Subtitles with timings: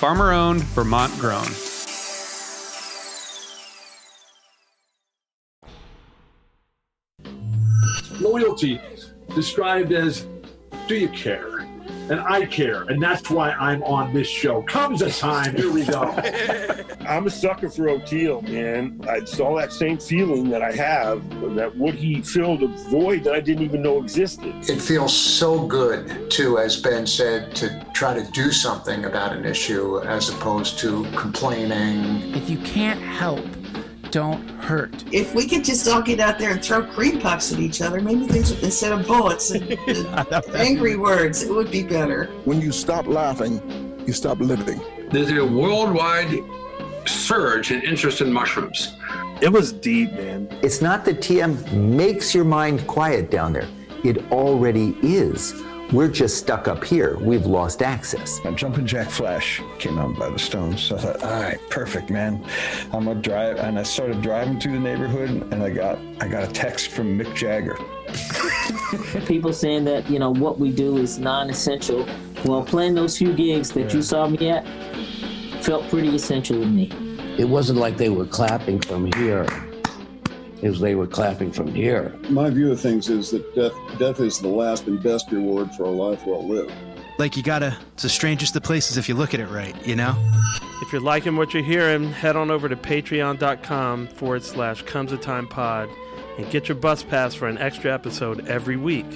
[0.00, 1.44] farmer owned, Vermont grown.
[8.18, 8.80] Loyalty
[9.34, 10.26] described as
[10.88, 11.59] do you care?
[12.10, 14.62] And I care, and that's why I'm on this show.
[14.62, 16.02] Comes a time, here we go.
[17.06, 19.00] I'm a sucker for Oteil, man.
[19.08, 21.22] I saw that same feeling that I have
[21.54, 24.52] that what he filled a void that I didn't even know existed.
[24.68, 29.44] It feels so good too, as Ben said, to try to do something about an
[29.44, 32.34] issue as opposed to complaining.
[32.34, 33.44] If you can't help,
[34.10, 35.04] don't hurt.
[35.12, 38.00] If we could just all get out there and throw cream puffs at each other,
[38.00, 42.26] maybe things instead of bullets and, and angry words, it would be better.
[42.44, 43.60] When you stop laughing,
[44.06, 44.80] you stop living.
[45.10, 46.40] There's a worldwide
[47.06, 48.96] surge in interest in mushrooms.
[49.40, 50.48] It was deep, man.
[50.62, 53.68] It's not that TM makes your mind quiet down there.
[54.04, 55.62] It already is.
[55.92, 57.16] We're just stuck up here.
[57.18, 58.40] We've lost access.
[58.44, 60.80] And Jumpin' Jack Flash came out by the Stones.
[60.82, 62.44] So I thought, all right, perfect, man.
[62.92, 66.44] I'm gonna drive, and I started driving through the neighborhood, and I got I got
[66.44, 67.76] a text from Mick Jagger.
[69.26, 72.06] People saying that you know what we do is non-essential.
[72.44, 73.96] Well, playing those few gigs that Yeah.
[73.96, 74.64] you saw me at
[75.64, 76.88] felt pretty essential to me.
[77.36, 79.44] It wasn't like they were clapping from here.
[80.62, 82.14] It was they were clapping from here.
[82.28, 85.84] My view of things is that death, death is the last and best reward for
[85.84, 86.72] a life well lived.
[87.18, 89.96] Like you gotta, it's the strangest of places if you look at it right, you
[89.96, 90.14] know?
[90.82, 95.18] If you're liking what you're hearing, head on over to patreon.com forward slash comes a
[95.18, 95.88] time pod
[96.38, 99.06] and get your bus pass for an extra episode every week.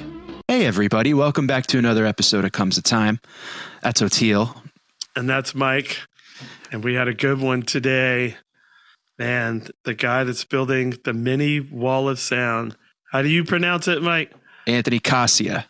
[0.49, 3.21] Hey, everybody, welcome back to another episode of Comes a Time.
[3.83, 4.55] That's Oteil.
[5.17, 5.99] And that's Mike.
[6.71, 8.37] And we had a good one today.
[9.19, 12.77] Man, the guy that's building the mini wall of sound.
[13.13, 14.33] How do you pronounce it, Mike?
[14.67, 15.65] Anthony Coscia.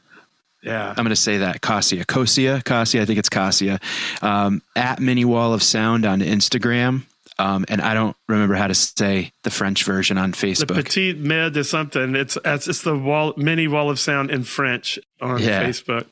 [0.62, 0.88] Yeah.
[0.88, 1.60] I'm going to say that.
[1.60, 2.06] Cassia.
[2.06, 2.64] Cosia.
[2.64, 3.02] Cassia.
[3.02, 3.80] I think it's Cassia.
[4.22, 7.02] Um, at Mini Wall of Sound on Instagram.
[7.38, 10.74] Um, and I don't remember how to say the French version on The Facebook.
[10.76, 12.14] Petite Mer de something.
[12.14, 15.64] It's it's it's the wall mini wall of sound in French on Yeah.
[15.64, 16.06] Facebook.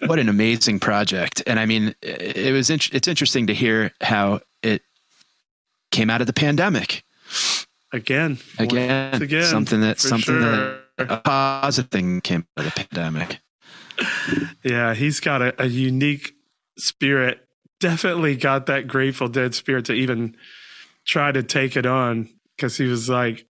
[0.06, 3.92] what an amazing project and i mean it it was int- it's interesting to hear
[4.02, 4.82] how it
[5.90, 7.04] came out of the pandemic
[7.92, 8.38] Again.
[8.58, 10.80] again, again, something that something sure.
[10.98, 13.40] that a positive thing came out of the pandemic
[14.64, 16.32] Yeah, he's got a, a unique
[16.76, 17.40] spirit.
[17.80, 20.36] Definitely got that Grateful Dead spirit to even
[21.06, 23.46] try to take it on because he was like,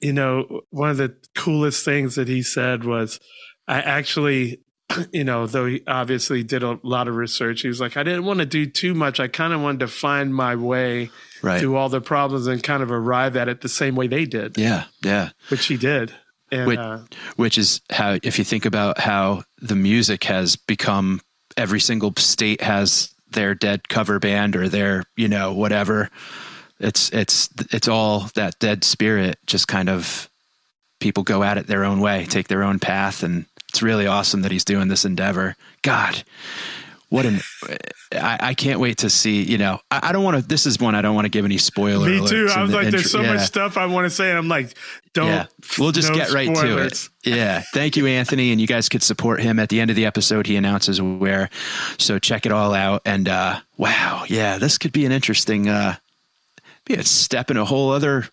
[0.00, 3.20] you know, one of the coolest things that he said was,
[3.66, 4.60] I actually,
[5.12, 8.24] you know, though he obviously did a lot of research, he was like, I didn't
[8.24, 9.20] want to do too much.
[9.20, 11.10] I kind of wanted to find my way
[11.40, 11.60] Right.
[11.60, 14.58] through all the problems and kind of arrive at it the same way they did,
[14.58, 16.12] yeah yeah which he did.
[16.50, 16.98] And which, uh,
[17.36, 21.20] which is how if you think about how the music has become
[21.56, 26.10] every single state has their dead cover band or their you know whatever
[26.80, 30.28] it's it's it's all that dead spirit just kind of
[30.98, 34.42] people go at it their own way take their own path and it's really awesome
[34.42, 36.22] that he's doing this endeavor god
[37.10, 37.40] what an
[38.12, 40.78] I, I can't wait to see you know i, I don't want to this is
[40.78, 42.48] one i don't want to give any spoiler Me too.
[42.50, 43.34] I was like, there's so yeah.
[43.34, 44.28] much stuff I want to say.
[44.28, 44.74] And I'm like,
[45.12, 45.28] don't.
[45.28, 45.46] Yeah.
[45.78, 47.10] We'll just no get right spoilers.
[47.22, 47.36] to it.
[47.36, 47.62] Yeah.
[47.74, 48.52] Thank you, Anthony.
[48.52, 50.46] And you guys could support him at the end of the episode.
[50.46, 51.50] He announces where.
[51.98, 53.02] So check it all out.
[53.04, 54.24] And uh, wow.
[54.28, 54.58] Yeah.
[54.58, 55.96] This could be an interesting, uh,
[56.84, 58.28] be a step in a whole other.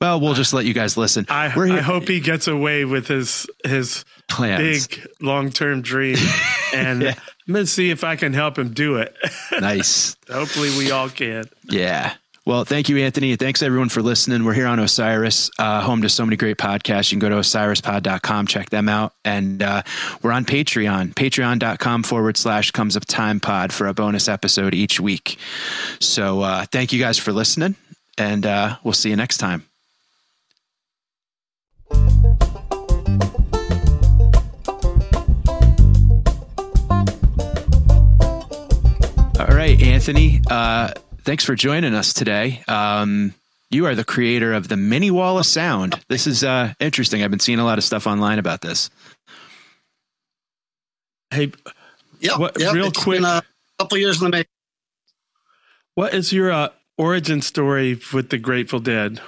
[0.00, 1.26] Well, we'll just let you guys listen.
[1.28, 4.86] I, We're here- I hope he gets away with his his Plans.
[4.86, 6.16] big long term dream,
[6.74, 7.14] and I'm
[7.46, 9.14] gonna see if I can help him do it.
[9.60, 10.16] Nice.
[10.30, 11.44] Hopefully, we all can.
[11.64, 12.14] Yeah.
[12.46, 13.36] Well, thank you, Anthony.
[13.36, 14.44] Thanks everyone for listening.
[14.44, 17.12] We're here on Osiris, uh, home to so many great podcasts.
[17.12, 19.12] You can go to osirispod.com, check them out.
[19.24, 19.82] And uh,
[20.22, 24.98] we're on Patreon, patreon.com forward slash comes up time pod for a bonus episode each
[24.98, 25.36] week.
[26.00, 27.74] So uh, thank you guys for listening,
[28.16, 29.66] and uh, we'll see you next time.
[39.82, 40.40] Anthony.
[40.50, 40.92] Uh,
[41.22, 42.62] thanks for joining us today.
[42.68, 43.34] Um,
[43.70, 46.00] you are the creator of the mini wall of sound.
[46.08, 47.22] This is uh, interesting.
[47.22, 48.90] I've been seeing a lot of stuff online about this.
[51.30, 51.52] Hey,
[52.20, 53.42] yeah, what, yep, real it's quick, been a
[53.78, 54.50] couple years in the making.
[55.94, 56.68] what is your uh,
[56.98, 59.20] origin story with the Grateful Dead?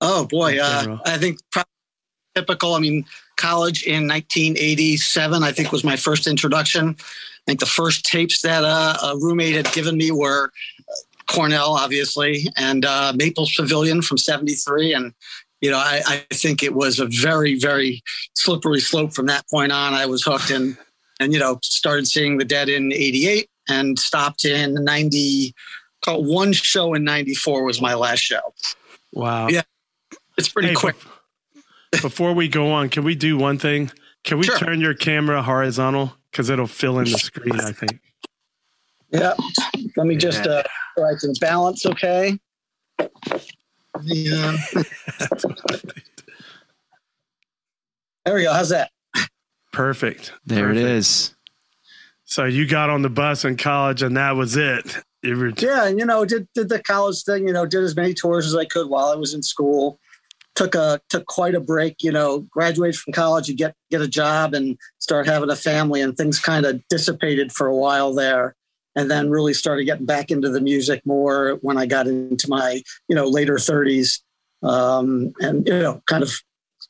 [0.00, 0.98] Oh boy, uh.
[1.04, 1.70] I think probably
[2.34, 2.74] typical.
[2.74, 3.06] I mean,
[3.38, 6.96] college in 1987, I think was my first introduction.
[6.98, 10.52] I think the first tapes that uh, a roommate had given me were
[11.28, 15.14] Cornell, obviously, and uh, Maples Pavilion from '73, and
[15.60, 18.02] you know, I, I think it was a very, very
[18.34, 19.94] slippery slope from that point on.
[19.94, 20.76] I was hooked and
[21.20, 25.54] and you know started seeing the Dead in '88 and stopped in '90.
[26.04, 28.54] Called one show in '94 was my last show.
[29.12, 29.48] Wow.
[29.48, 29.62] Yeah,
[30.36, 30.96] it's pretty Hey, quick.
[32.02, 33.90] Before we go on, can we do one thing?
[34.24, 34.58] Can we Sure.
[34.58, 36.14] turn your camera horizontal?
[36.30, 38.00] Because it'll fill in the screen, I think.
[39.10, 39.34] Yeah.
[39.96, 40.62] Let me just uh
[40.96, 42.38] so I can balance okay.
[44.02, 44.56] Yeah.
[48.24, 48.52] there we go.
[48.52, 48.90] How's that?
[49.72, 50.32] Perfect.
[50.44, 50.88] There it Perfect.
[50.88, 51.34] is.
[52.24, 54.98] So you got on the bus in college and that was it.
[55.22, 57.96] You were Yeah, and you know, did did the college thing, you know, did as
[57.96, 59.98] many tours as I could while I was in school.
[60.58, 64.08] Took a took quite a break, you know, graduated from college, you get get a
[64.08, 68.56] job and start having a family and things kind of dissipated for a while there.
[68.96, 72.82] And then really started getting back into the music more when I got into my,
[73.08, 74.18] you know, later 30s.
[74.64, 76.32] Um, and you know, kind of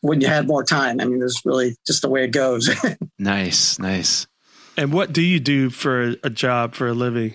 [0.01, 0.99] when you had more time.
[0.99, 2.71] I mean, it's really just the way it goes.
[3.21, 4.29] Nice, nice.
[4.77, 7.35] And what do you do for a job for a living?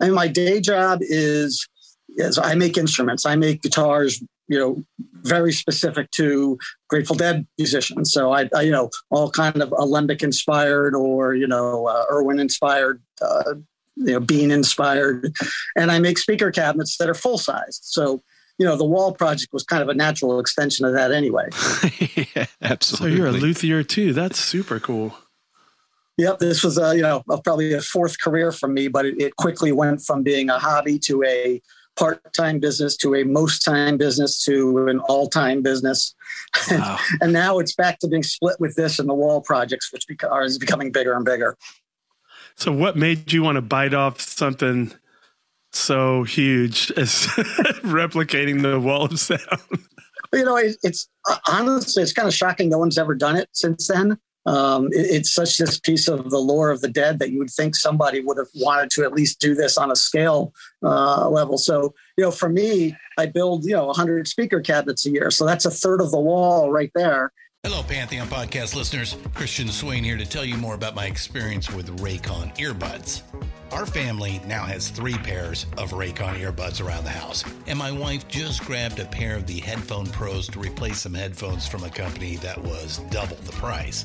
[0.00, 1.68] I mean, my day job is
[2.16, 3.26] is I make instruments.
[3.26, 4.82] I make guitars, you know,
[5.22, 6.58] very specific to
[6.88, 8.12] Grateful Dead musicians.
[8.12, 12.38] So I, I you know, all kind of Alembic inspired or you know, uh, Irwin
[12.38, 13.54] inspired, uh,
[13.96, 15.32] you know, Bean inspired,
[15.76, 17.80] and I make speaker cabinets that are full size.
[17.82, 18.22] So
[18.58, 21.48] you know, the wall project was kind of a natural extension of that anyway.
[22.60, 24.12] yeah, So you're a luthier too.
[24.12, 25.16] That's super cool.
[26.16, 29.20] Yep, this was a you know a, probably a fourth career for me, but it,
[29.20, 31.60] it quickly went from being a hobby to a
[31.96, 36.14] part-time business to a most-time business to an all-time business,
[36.70, 36.98] Wow.
[37.20, 40.42] and now it's back to being split with this and the wall projects, which are
[40.42, 41.56] is becoming bigger and bigger.
[42.56, 44.92] So what made you want to bite off something
[45.72, 47.10] so huge as
[47.82, 49.40] replicating the wall of sound?
[50.32, 52.68] you know, it, it's uh, honestly, it's kind of shocking.
[52.68, 54.18] No one's ever done it since then.
[54.46, 57.50] Um, it- it's such this piece of the lore of the dead that you would
[57.50, 60.52] think somebody would have wanted to at least do this on a scale
[60.84, 61.56] uh, level.
[61.58, 65.30] So, you know, for me, I build, you know, 100 speaker cabinets a year.
[65.30, 67.32] So that's a third of the wall right there.
[67.62, 69.16] Hello, Pantheon podcast listeners.
[69.32, 73.22] Christian Swain here to tell you more about my experience with Raycon earbuds.
[73.72, 78.28] Our family now has three pairs of Raycon earbuds around the house, and my wife
[78.28, 82.36] just grabbed a pair of the Headphone Pros to replace some headphones from a company
[82.36, 84.04] that was double the price.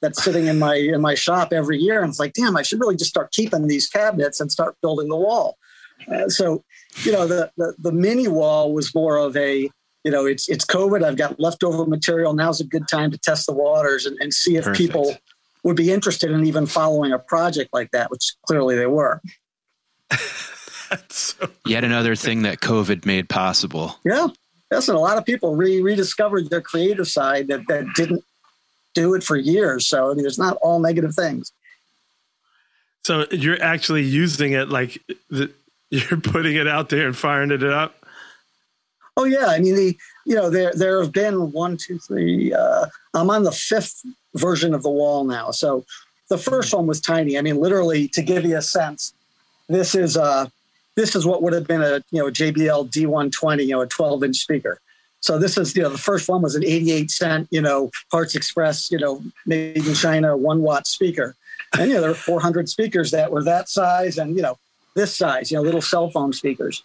[0.00, 2.80] That's sitting in my in my shop every year, and it's like, damn, I should
[2.80, 5.58] really just start keeping these cabinets and start building the wall.
[6.12, 6.64] Uh, so,
[7.02, 9.70] you know, the, the the mini wall was more of a
[10.04, 11.04] you know, it's it's COVID.
[11.04, 12.32] I've got leftover material.
[12.32, 14.78] Now's a good time to test the waters and, and see if Perfect.
[14.78, 15.16] people
[15.64, 19.20] would be interested in even following a project like that, which clearly they were.
[21.66, 23.96] Yet another thing that COVID made possible.
[24.04, 24.28] Yeah.
[24.70, 28.22] Listen, a lot of people re- rediscovered their creative side that, that didn't
[28.98, 29.86] do it for years.
[29.86, 31.52] So I mean, it's not all negative things.
[33.04, 35.00] So you're actually using it like
[35.30, 35.50] the,
[35.90, 37.94] you're putting it out there and firing it up.
[39.16, 42.52] Oh yeah, I mean the you know there there have been one two three.
[42.52, 44.02] Uh, I'm on the fifth
[44.34, 45.50] version of the wall now.
[45.50, 45.84] So
[46.28, 47.38] the first one was tiny.
[47.38, 49.12] I mean, literally to give you a sense,
[49.68, 50.48] this is uh
[50.94, 54.24] this is what would have been a you know JBL D120, you know, a 12
[54.24, 54.78] inch speaker.
[55.20, 58.34] So this is you know the first one was an 88 cent you know Parts
[58.34, 61.34] Express you know made in China one watt speaker,
[61.78, 64.58] and you know there were 400 speakers that were that size and you know
[64.94, 66.82] this size you know little cell phone speakers,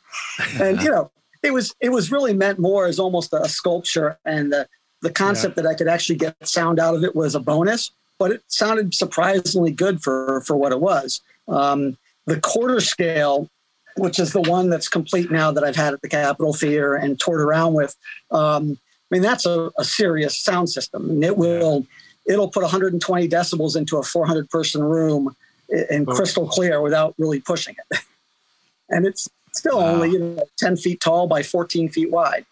[0.60, 1.12] and you know
[1.44, 4.68] it was it was really meant more as almost a sculpture and the
[5.02, 8.32] the concept that I could actually get sound out of it was a bonus, but
[8.32, 11.22] it sounded surprisingly good for for what it was.
[11.48, 13.50] Um, the quarter scale,
[13.98, 17.20] which is the one that's complete now that I've had at the Capitol Theater and
[17.20, 17.96] toured around with.
[18.32, 18.78] Um,
[19.12, 21.86] I mean, that's a, a serious sound system, and it will
[22.26, 25.36] it'll put 120 decibels into a 400 person room
[25.70, 28.00] in, in crystal clear without really pushing it,
[28.90, 32.46] and it's still only you know, 10 feet tall by 14 feet wide.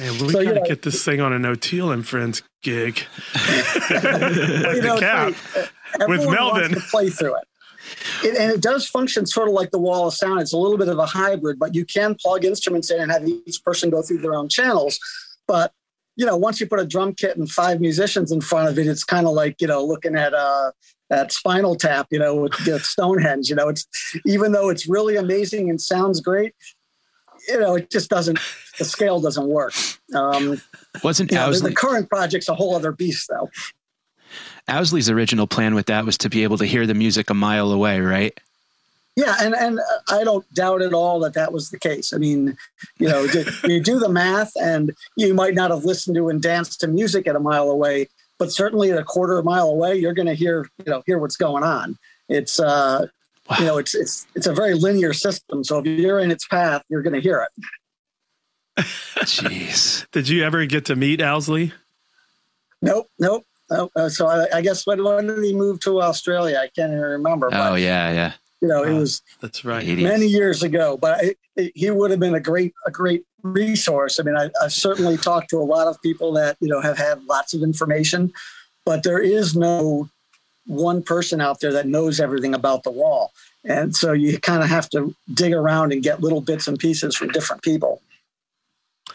[0.00, 2.98] Man, we So, you gotta know- get this thing on an Oteil and Friends gig.
[3.34, 3.56] you
[4.00, 5.56] know, the cap it's
[6.00, 6.74] uh, with Melvin.
[6.90, 7.48] play through it.
[8.22, 10.40] It, and it does function sort of like the wall of sound.
[10.40, 13.26] It's a little bit of a hybrid, but you can plug instruments in and have
[13.26, 14.98] each person go through their own channels.
[15.46, 15.72] But
[16.16, 18.86] you know, once you put a drum kit and five musicians in front of it,
[18.86, 20.72] it's kind of like you know looking at uh,
[21.10, 23.48] at Spinal Tap, you know, with, with Stonehenge.
[23.48, 23.86] You know, it's
[24.26, 26.54] even though it's really amazing and sounds great,
[27.48, 28.38] you know, it just doesn't.
[28.78, 29.74] The scale doesn't work.
[30.14, 30.60] Um,
[31.04, 33.50] Wasn't you know, the, the current project's a whole other beast, though.
[34.68, 37.72] Owsley's original plan with that was to be able to hear the music a mile
[37.72, 38.38] away, right?
[39.14, 39.78] Yeah, and and
[40.08, 42.14] I don't doubt at all that that was the case.
[42.14, 42.56] I mean,
[42.98, 43.26] you know,
[43.64, 47.26] you do the math, and you might not have listened to and danced to music
[47.26, 50.28] at a mile away, but certainly at a quarter of a mile away, you're going
[50.28, 51.98] to hear you know hear what's going on.
[52.30, 53.06] It's uh,
[53.58, 55.62] you know, it's it's it's a very linear system.
[55.62, 57.64] So if you're in its path, you're going to hear it.
[58.76, 60.06] Jeez.
[60.12, 61.72] Did you ever get to meet Owsley?
[62.80, 63.44] Nope, nope.
[63.72, 63.92] Nope.
[63.96, 66.58] Uh, so I, I guess when, when did he move to Australia?
[66.58, 67.48] I can't even remember.
[67.52, 68.32] Oh yeah, yeah.
[68.60, 69.84] You know, it was That's right.
[69.84, 74.20] many years ago, but it, it, he would have been a great a great resource.
[74.20, 76.96] I mean, I, I've certainly talked to a lot of people that you know have
[76.96, 78.32] had lots of information,
[78.86, 80.08] but there is no
[80.66, 83.32] one person out there that knows everything about the wall,
[83.64, 87.16] and so you kind of have to dig around and get little bits and pieces
[87.16, 88.00] from different people.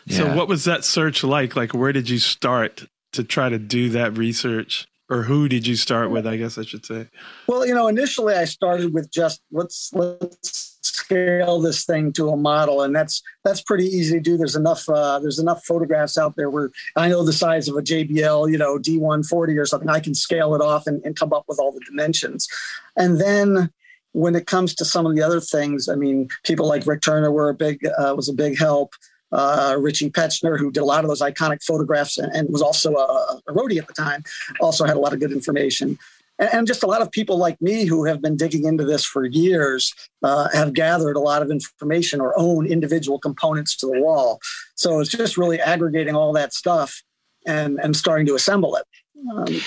[0.06, 0.18] Yeah.
[0.18, 1.56] So what was that search like?
[1.56, 4.88] Like where did you start to try to do that research?
[5.10, 7.08] Or who did you start with, I guess I should say.
[7.48, 12.36] Well, you know, initially I started with just let's let's scale this thing to a
[12.36, 14.36] model, and that's that's pretty easy to do.
[14.36, 17.82] There's enough uh, there's enough photographs out there where I know the size of a
[17.82, 19.90] JBL, you know, D140 or something.
[19.90, 22.50] I can scale it off and, and come up with all the dimensions,
[22.98, 23.72] and then
[24.14, 27.32] when it comes to some of the other things, I mean, people like Rick Turner
[27.32, 28.94] were a big uh, was a big help.
[29.32, 32.96] Uh, Richie Pechner, who did a lot of those iconic photographs and, and was also
[32.96, 34.24] a, a roadie at the time,
[34.62, 36.00] also had a lot of good information.
[36.40, 39.04] And, and just a lot of people like me who have been digging into this
[39.04, 39.94] for years
[40.24, 44.40] uh, have gathered a lot of information or own individual components to the wall.
[44.76, 47.04] So it's just really aggregating all that stuff
[47.46, 48.86] and, and starting to assemble it.
[49.30, 49.62] Um,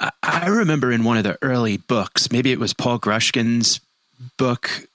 [0.00, 3.80] I, I remember in one of the early books, maybe it was Paul Grushkin's
[4.36, 4.88] book,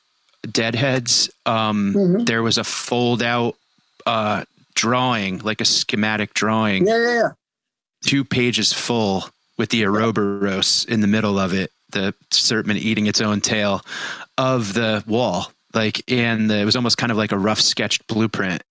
[0.43, 1.29] Deadheads.
[1.45, 2.23] Um, Mm-hmm.
[2.25, 3.55] There was a fold out
[4.05, 4.45] uh,
[4.75, 7.29] drawing, like a schematic drawing, yeah, yeah, yeah.
[8.03, 9.25] two pages full
[9.57, 13.81] with the Ouroboros in the middle of it, the serpent eating its own tail
[14.37, 15.51] of the wall.
[15.73, 18.63] Like, and the, it was almost kind of like a rough sketched blueprint.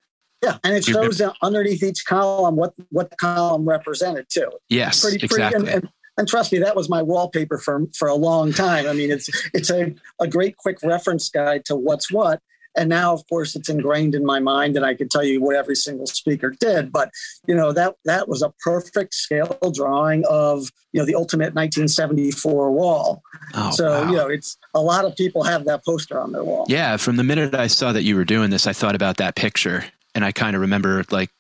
[0.42, 4.50] Yeah, and it shows underneath each column what what the column represented too.
[4.68, 5.72] Yes, and, exactly.
[5.72, 5.88] and,
[6.18, 8.86] and trust me, that was my wallpaper for for a long time.
[8.86, 12.40] I mean, it's it's a, a great quick reference guide to what's what.
[12.76, 15.56] And now, of course, it's ingrained in my mind, and I can tell you what
[15.56, 16.92] every single speaker did.
[16.92, 17.10] But
[17.46, 22.72] you know that that was a perfect scale drawing of you know the ultimate 1974
[22.72, 23.22] wall.
[23.54, 24.10] Oh, so wow.
[24.10, 26.66] you know, it's a lot of people have that poster on their wall.
[26.68, 29.36] Yeah, from the minute I saw that you were doing this, I thought about that
[29.36, 31.30] picture, and I kind of remember like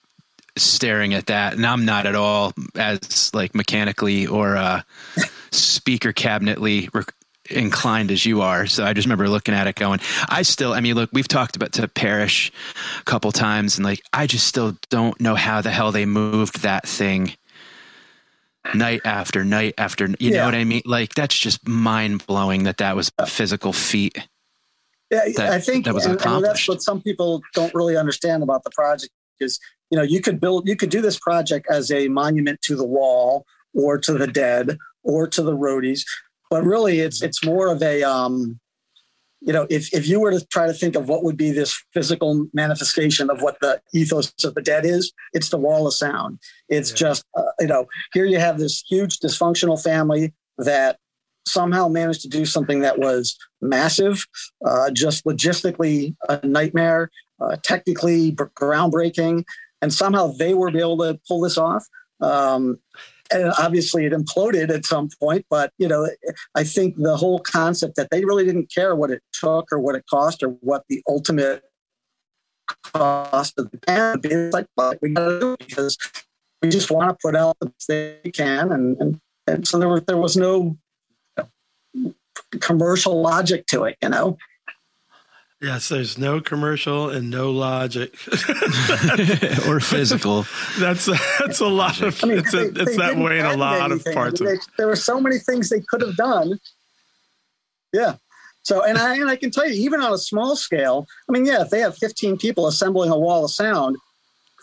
[0.56, 4.82] staring at that, and I'm not at all as like mechanically or uh,
[5.50, 6.92] speaker cabinetly
[7.50, 8.66] inclined as you are.
[8.66, 11.56] So I just remember looking at it, going, I still, I mean, look, we've talked
[11.56, 12.50] about to Parish
[13.00, 16.62] a couple times, and like, I just still don't know how the hell they moved
[16.62, 17.34] that thing
[18.74, 20.06] night after night after.
[20.06, 20.38] You Yeah.
[20.38, 20.82] know what I mean?
[20.86, 24.16] Like, that's just mind blowing that that was a physical feat.
[25.10, 26.68] Yeah, that- I think that was and- and that's accomplished.
[26.68, 29.60] what some people don't really understand about the project is
[29.90, 32.84] you know you could build you could do this project as a monument to the
[32.86, 36.04] wall or to the dead or to the roadies,
[36.54, 38.60] but really it's it's more of a um,
[39.40, 41.82] you know if if you were to try to think of what would be this
[41.92, 46.38] physical manifestation of what the ethos of the dead is, it's the wall of sound.
[46.68, 51.00] It's just uh, you know here you have this huge dysfunctional family that
[51.44, 54.24] somehow managed to do something that was massive,
[54.64, 59.42] uh, just logistically a nightmare, uh, technically b- groundbreaking,
[59.82, 61.84] and somehow they were able to pull this off.
[62.20, 62.78] Um,
[63.32, 65.46] and obviously, it imploded at some point.
[65.48, 66.08] But you know,
[66.54, 69.94] I think the whole concept that they really didn't care what it took or what
[69.94, 71.62] it cost or what the ultimate
[72.82, 74.24] cost of the band.
[74.24, 75.98] It's like, but we got to do it because
[76.62, 79.88] we just want to put out the best they can, and and, and so there
[79.88, 80.76] was there was no
[82.60, 84.36] commercial logic to it, you know.
[85.60, 88.14] Yes, there's no commercial and no logic
[89.66, 90.44] or physical.
[90.78, 91.06] That's
[91.38, 92.22] that's a lot of.
[92.22, 94.50] I mean, it's a, it's that way in a patent lot of parts I of.
[94.50, 96.58] mean, they- there were so many things they could have done.
[97.92, 98.16] Yeah.
[98.62, 101.46] So, and I and I can tell you, even on a small scale, I mean,
[101.46, 103.96] yeah, if they have 15 people assembling a wall of sound,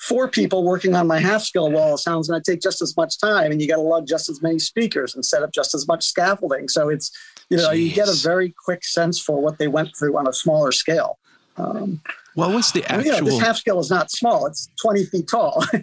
[0.01, 2.81] four people working on my half scale wall of sound is going to take just
[2.81, 5.51] as much time, and you got to lug just as many speakers and set up
[5.53, 6.67] just as much scaffolding.
[6.67, 7.11] So it's
[7.51, 10.33] you know you get a very quick sense for what they went through on a
[10.33, 11.19] smaller scale.
[11.57, 12.01] Um,
[12.33, 13.37] What was the I mean, you know, actual?
[13.37, 15.63] this half scale is not small; it's 20 feet tall.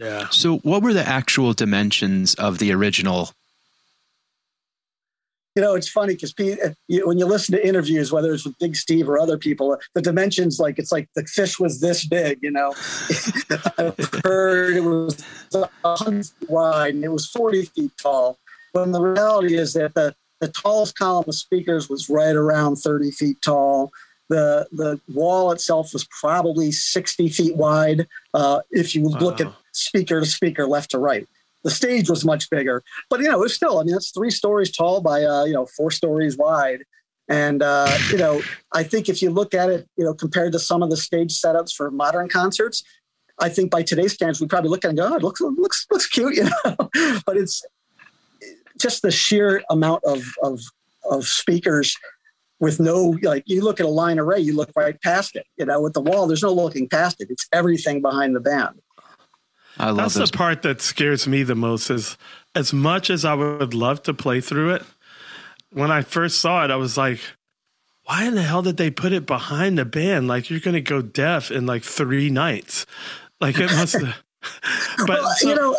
[0.00, 0.28] Yeah.
[0.28, 3.30] So, what were the actual dimensions of the original?
[5.58, 9.08] you know, it's funny because when you listen to interviews, whether it's with Big Steve
[9.08, 12.38] or other people, the dimensions like it's like the fish was this big.
[12.42, 12.68] You know,
[13.76, 15.20] I've heard it was
[15.52, 18.38] a hundred feet wide and it was forty feet tall.
[18.70, 23.10] When the reality is that the the tallest column of speakers was right around thirty
[23.10, 23.90] feet tall.
[24.28, 28.06] The the wall itself was probably sixty feet wide.
[28.34, 31.26] Uh, if you look at speaker to speaker, left to right.
[31.64, 33.78] The stage was much bigger, but you know, it was still.
[33.78, 36.84] I mean, it's three stories tall by uh, you know four stories wide,
[37.28, 38.40] and uh, you know,
[38.72, 41.38] I think if you look at it, you know, compared to some of the stage
[41.38, 42.84] setups for modern concerts,
[43.40, 45.40] I think by today's standards, we probably look at it and go, "Oh, it looks
[45.40, 46.76] looks looks cute," you know.
[47.26, 47.62] but it's
[48.78, 50.60] just the sheer amount of of
[51.10, 51.96] of speakers
[52.60, 55.46] with no like you look at a line array, you look right past it.
[55.56, 57.28] You know, with the wall, there's no looking past it.
[57.30, 58.80] It's everything behind the band.
[59.78, 60.30] I love That's those.
[60.30, 61.88] the part that scares me the most.
[61.90, 62.16] Is
[62.54, 64.82] as much as I would love to play through it,
[65.70, 67.20] when I first saw it, I was like,
[68.04, 70.26] "Why in the hell did they put it behind the band?
[70.26, 72.86] Like you're going to go deaf in like three nights?
[73.40, 74.16] Like it must." have
[74.98, 75.76] but well, so- you know,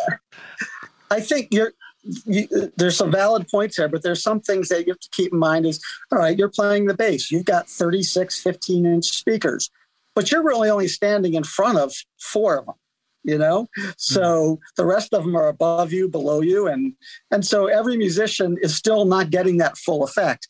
[1.10, 1.72] I think you're.
[2.02, 5.32] You, there's some valid points there, but there's some things that you have to keep
[5.32, 7.30] in mind is, all right, you're playing the bass.
[7.30, 9.70] You've got 36 15 inch speakers,
[10.14, 12.74] but you're really only standing in front of four of them,
[13.22, 13.68] you know?
[13.96, 16.66] So the rest of them are above you, below you.
[16.66, 16.94] And,
[17.30, 20.46] and so every musician is still not getting that full effect.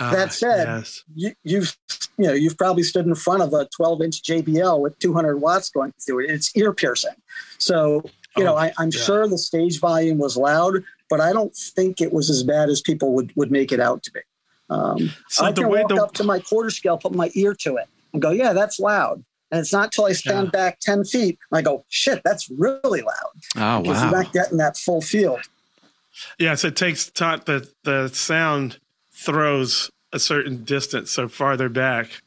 [0.00, 1.04] Ah, that said, yes.
[1.14, 1.76] you, you've
[2.16, 5.68] you know you've probably stood in front of a 12 inch JBL with 200 watts
[5.68, 6.30] going through it.
[6.30, 7.14] It's ear piercing.
[7.58, 8.02] So
[8.36, 12.12] you know I, I'm sure the stage volume was loud, but I don't think it
[12.12, 14.20] was as bad as people would would make it out to be.
[14.68, 17.30] Um, So I the can way walk the- up to my quarter scale, put my
[17.34, 20.78] ear to it, and go, "Yeah, that's loud." And it's not till I stand back
[20.78, 24.10] 10 feet and I go, "Shit, that's really loud." Oh because wow!
[24.10, 25.40] you're not getting that full field.
[26.38, 27.40] Yes, it takes time.
[27.46, 28.78] The the sound
[29.12, 32.22] throws a certain distance, so farther back.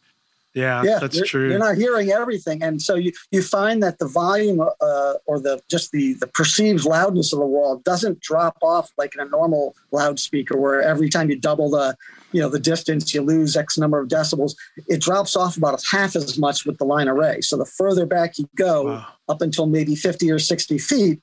[0.54, 1.50] Yeah, that's you're, true.
[1.50, 5.62] You're not hearing everything, and so you you find that the volume uh, or the
[5.70, 9.76] just the the perceived loudness of the wall doesn't drop off like in a normal
[9.92, 11.96] loudspeaker, where every time you double the
[12.34, 14.54] you know the distance, you lose X number of decibels.
[14.88, 17.42] It drops off about half as much with the line array.
[17.42, 21.20] So the further back you go, up until maybe 50 or 60 feet,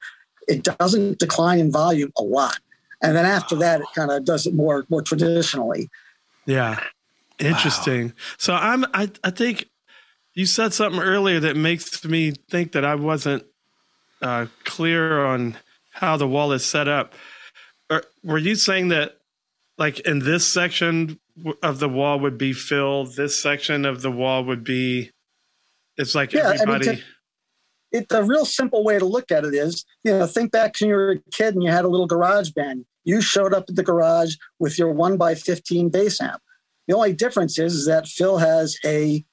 [0.48, 2.58] it doesn't decline in volume a lot.
[3.02, 5.88] And then after that, it kind of does it more more traditionally.
[6.46, 6.80] Yeah.
[7.40, 8.12] Interesting.
[8.38, 9.66] So I'm I I think
[10.34, 13.44] you said something earlier that makes me think that I wasn't
[14.22, 15.56] uh, clear on
[15.90, 17.14] how the wall is set up.
[17.90, 19.18] Or, were you saying that
[19.78, 21.18] like in this section
[21.62, 25.10] of the wall would be Phil, this section of the wall would be
[25.96, 27.02] it's like Yeah, I mean, everybody to-
[27.92, 30.90] it, the real simple way to look at it is, you know, think back when
[30.90, 32.84] you were a kid and you had a little garage band.
[33.04, 36.40] You showed up at the garage with your one by 15 bass amp.
[36.88, 39.24] The only difference is, is that Phil has a,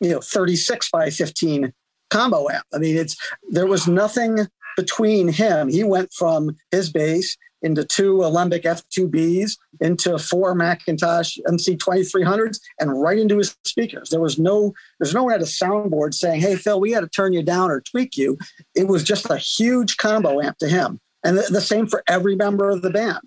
[0.00, 1.72] you know, 36 by 15
[2.10, 2.64] combo amp.
[2.72, 3.16] I mean, it's
[3.50, 5.68] there was nothing between him.
[5.68, 13.18] He went from his bass into two Alembic F2Bs, into four McIntosh MC2300s, and right
[13.18, 14.10] into his speakers.
[14.10, 17.08] There was no, there's no one at a soundboard saying, "Hey Phil, we had to
[17.08, 18.38] turn you down or tweak you."
[18.74, 22.36] It was just a huge combo amp to him, and the, the same for every
[22.36, 23.20] member of the band.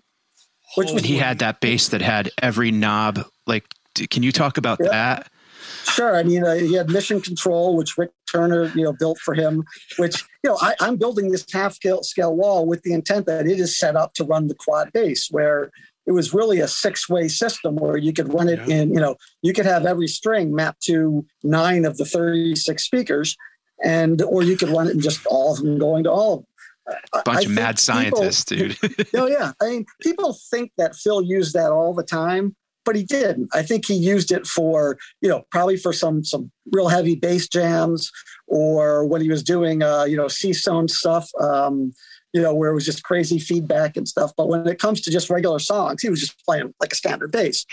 [0.75, 3.25] Which was, he had that bass that had every knob.
[3.45, 3.65] Like,
[4.09, 4.89] can you talk about yeah.
[4.89, 5.31] that?
[5.83, 6.15] Sure.
[6.15, 9.63] I mean, uh, he had Mission Control, which Rick Turner, you know, built for him.
[9.97, 13.47] Which you know, I, am building this half scale, scale wall with the intent that
[13.47, 15.71] it is set up to run the quad bass, where
[16.05, 18.75] it was really a six way system where you could run it yeah.
[18.75, 18.93] in.
[18.93, 23.35] You know, you could have every string mapped to nine of the 36 speakers,
[23.83, 26.39] and or you could run it in just all of them going to all of
[26.39, 26.46] them.
[27.13, 29.07] A bunch I of mad scientists, people, dude.
[29.15, 32.55] oh yeah, I mean, people think that Phil used that all the time,
[32.87, 33.49] but he didn't.
[33.53, 37.49] I think he used it for, you know, probably for some some real heavy bass
[37.49, 38.09] jams
[38.47, 41.91] or when he was doing, uh, you know, Seastone stuff, um,
[42.31, 44.31] you know, where it was just crazy feedback and stuff.
[44.37, 47.33] But when it comes to just regular songs, he was just playing like a standard
[47.33, 47.65] bass.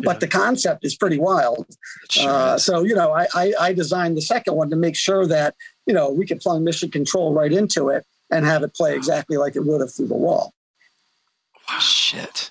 [0.00, 0.04] Yeah.
[0.04, 1.66] But the concept is pretty wild.
[2.08, 5.26] Sure uh, so, you know, I, I, I designed the second one to make sure
[5.26, 8.94] that, you know, we could plug mission control right into it and have it play
[8.94, 10.54] exactly like it would have through the wall.
[11.68, 11.78] Wow.
[11.78, 12.50] Shit.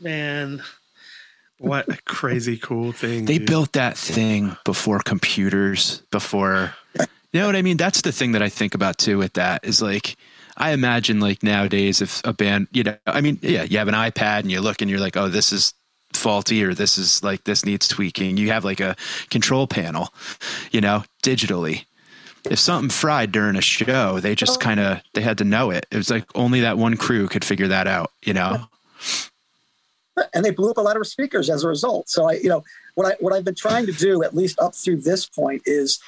[0.00, 0.62] Man,
[1.58, 3.24] what a crazy cool thing.
[3.24, 3.48] They dude.
[3.48, 6.74] built that thing before computers, before
[7.32, 7.76] you know what I mean?
[7.76, 10.16] That's the thing that I think about too with that is like
[10.56, 13.94] I imagine like nowadays if a band, you know, I mean, yeah, you have an
[13.94, 15.74] iPad and you look and you're like, oh, this is
[16.12, 18.36] faulty or this is like this needs tweaking.
[18.36, 18.96] You have like a
[19.30, 20.12] control panel,
[20.70, 21.84] you know, digitally.
[22.50, 24.60] If something fried during a show, they just oh.
[24.60, 25.86] kind of they had to know it.
[25.90, 28.68] It was like only that one crew could figure that out, you know
[30.34, 32.08] and they blew up a lot of speakers as a result.
[32.08, 34.74] So I, you know, what I what I've been trying to do, at least up
[34.74, 35.98] through this point, is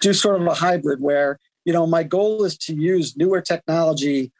[0.00, 4.32] do sort of a hybrid where you know my goal is to use newer technology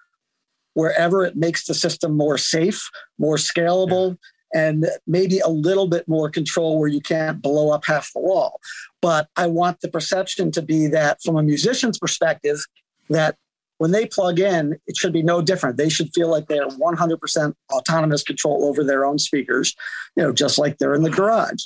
[0.75, 4.17] wherever it makes the system more safe, more scalable,
[4.55, 8.61] and maybe a little bit more control where you can't blow up half the wall.
[9.03, 12.61] But I want the perception to be that from a musician's perspective,
[13.09, 13.37] that
[13.79, 15.79] when they plug in, it should be no different.
[15.79, 19.75] They should feel like they have 100% autonomous control over their own speakers,
[20.17, 21.65] you know, just like they're in the garage.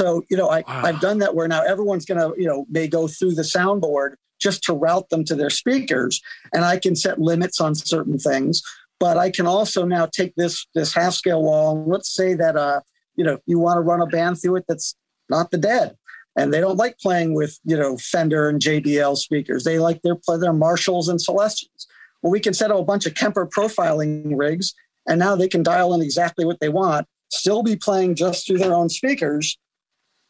[0.00, 0.82] So, you know, I, wow.
[0.84, 4.14] I've done that where now everyone's going to, you know, may go through the soundboard
[4.40, 6.22] just to route them to their speakers.
[6.54, 8.62] And I can set limits on certain things.
[8.98, 11.84] But I can also now take this this half scale wall.
[11.86, 12.80] Let's say that uh,
[13.16, 14.94] you know, you want to run a band through it that's
[15.28, 15.96] not the dead
[16.36, 19.64] and they don't like playing with you know Fender and JBL speakers.
[19.64, 21.86] They like their play their Marshalls and Celestions.
[22.22, 24.74] Well, we can set up a bunch of Kemper profiling rigs,
[25.08, 28.58] and now they can dial in exactly what they want, still be playing just through
[28.58, 29.58] their own speakers,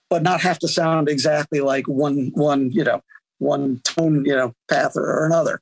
[0.09, 3.03] but not have to sound exactly like one one you know
[3.39, 5.61] one tone you know path or, or another.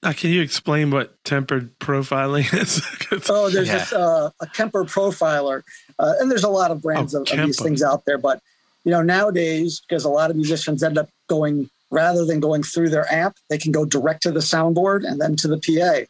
[0.00, 2.82] Uh, can you explain what Kemper profiling is?
[3.28, 3.78] oh, there's yeah.
[3.78, 5.62] this uh, a Kemper profiler,
[5.98, 8.18] uh, and there's a lot of brands oh, of, of, these things out there.
[8.18, 8.40] But
[8.84, 12.90] you know, nowadays, because a lot of musicians end up going rather than going through
[12.90, 16.06] their amp, they can go direct to the soundboard and then to the PA.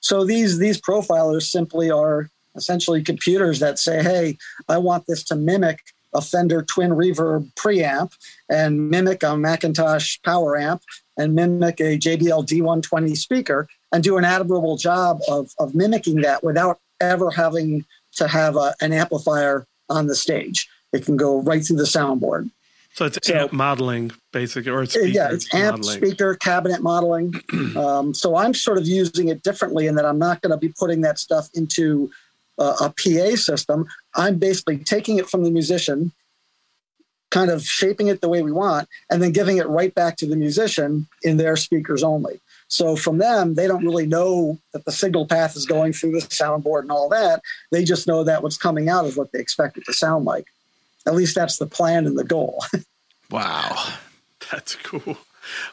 [0.00, 5.36] So these these profilers simply are essentially computers that say, "Hey, I want this to
[5.36, 5.80] mimic
[6.14, 8.12] a Fender Twin Reverb preamp
[8.48, 10.82] and mimic a McIntosh power amp
[11.16, 16.42] and mimic a JBL D120 speaker and do an admirable job of, of mimicking that
[16.42, 17.84] without ever having
[18.16, 20.68] to have a, an amplifier on the stage.
[20.92, 22.50] It can go right through the soundboard.
[22.92, 25.96] So it's so, amp modeling, basically, or it's yeah, it's amp modeling.
[25.98, 27.34] speaker cabinet modeling.
[27.76, 30.74] um, so I'm sort of using it differently in that I'm not going to be
[30.76, 32.10] putting that stuff into
[32.58, 33.86] uh, a PA system.
[34.16, 36.12] I'm basically taking it from the musician,
[37.30, 40.26] kind of shaping it the way we want, and then giving it right back to
[40.26, 42.40] the musician in their speakers only.
[42.66, 46.26] So from them, they don't really know that the signal path is going through the
[46.26, 47.42] soundboard and all that.
[47.72, 50.46] They just know that what's coming out is what they expect it to sound like.
[51.06, 52.62] At least that's the plan and the goal.
[53.30, 53.94] wow.
[54.50, 55.18] That's cool.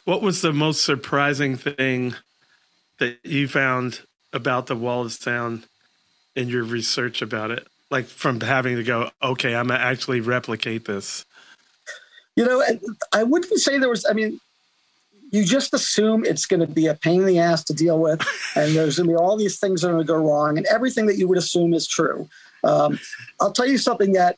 [0.04, 2.14] What was the most surprising thing
[2.98, 4.00] that you found
[4.32, 5.66] about the wall of sound
[6.34, 7.66] in your research about it?
[7.90, 11.24] Like from having to go, okay, I'm gonna actually replicate this.
[12.36, 12.62] You know,
[13.12, 14.06] I wouldn't say there was.
[14.08, 14.40] I mean,
[15.30, 18.20] you just assume it's going to be a pain in the ass to deal with,
[18.56, 20.66] and there's going to be all these things that are going to go wrong, and
[20.66, 22.28] everything that you would assume is true.
[22.62, 22.98] Um,
[23.40, 24.36] I'll tell you something that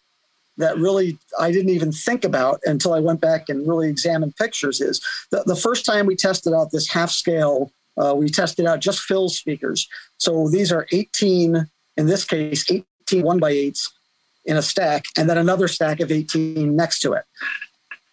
[0.60, 4.80] that really I didn't even think about until I went back and really examined pictures
[4.80, 8.80] is the, the first time we tested out this half scale, uh, we tested out
[8.80, 9.88] just Phil speakers.
[10.18, 13.92] So these are 18, in this case, 18 one by eights
[14.44, 17.24] in a stack, and then another stack of 18 next to it.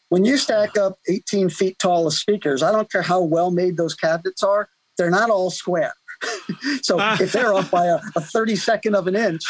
[0.10, 3.78] When you stack up 18 feet tall of speakers, I don't care how well made
[3.78, 5.94] those cabinets are, they're not all square.
[6.82, 9.44] so if they're off by a, a 32nd of an inch,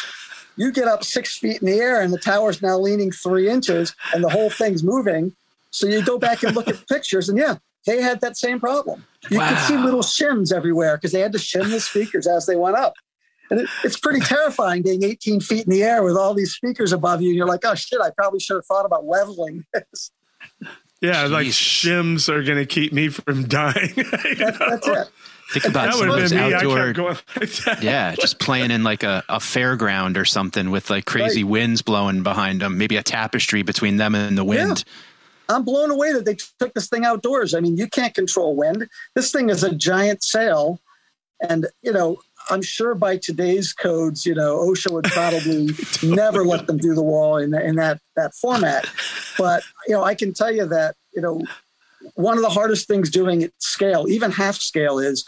[0.58, 3.96] you get up six feet in the air and the tower's now leaning three inches
[4.14, 5.36] and the whole thing's moving.
[5.70, 9.06] So you go back and look at pictures, and yeah, they had that same problem.
[9.30, 12.56] You could see little shims everywhere because they had to shim the speakers as they
[12.56, 12.94] went up.
[13.50, 16.92] And it, it's pretty terrifying being 18 feet in the air with all these speakers
[16.92, 17.30] above you.
[17.30, 20.12] And you're like, oh shit, I probably should have thought about leveling this.
[21.02, 23.94] Yeah, like shims are going to keep me from dying.
[23.96, 25.10] That- that's it.
[25.52, 26.46] Think about That some of those been me.
[26.46, 26.94] I kept outdoor.
[26.94, 27.82] going like that.
[27.84, 31.50] yeah, just playing in like a, a fairground or something with like crazy Right.
[31.52, 32.78] winds blowing behind them.
[32.78, 34.84] Maybe a tapestry between them and the wind.
[35.50, 37.54] I'm blown away that they took this thing outdoors.
[37.54, 38.90] I mean, you can't control wind.
[39.16, 40.82] This thing is a giant sail.
[41.48, 42.18] And, you know,
[42.50, 45.70] I'm sure by today's codes, you know, OSHA would probably
[46.04, 48.90] never let them do the wall in, in that, that format.
[49.38, 51.42] But, you know, I can tell you that, you know,
[52.16, 55.26] one of the hardest things doing at scale, even half scale, is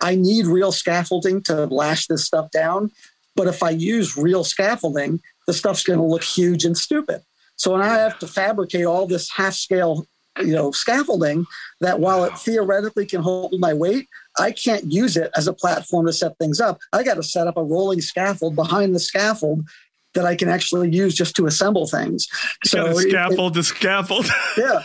[0.00, 2.90] I need real scaffolding to lash this stuff down.
[3.34, 7.22] But if I use real scaffolding, the stuff's going to look huge and stupid.
[7.56, 10.06] So when I have to fabricate all this half scale,
[10.38, 11.46] you know, scaffolding
[11.80, 14.06] that while it theoretically can hold my weight,
[14.38, 16.78] I can't use it as a platform to set things up.
[16.92, 19.64] I got to set up a rolling scaffold behind the scaffold
[20.14, 22.28] that I can actually use just to assemble things.
[22.64, 24.26] So it- it- scaffold to scaffold.
[24.56, 24.82] yeah.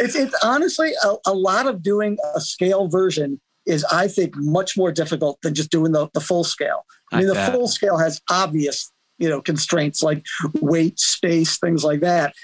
[0.00, 4.76] It's, it's honestly a, a lot of doing a scale version is, I think, much
[4.76, 6.84] more difficult than just doing the, the full scale.
[7.12, 7.52] I mean, I the bet.
[7.54, 10.24] full scale has obvious, you know, constraints like
[10.60, 12.34] weight, space, things like that.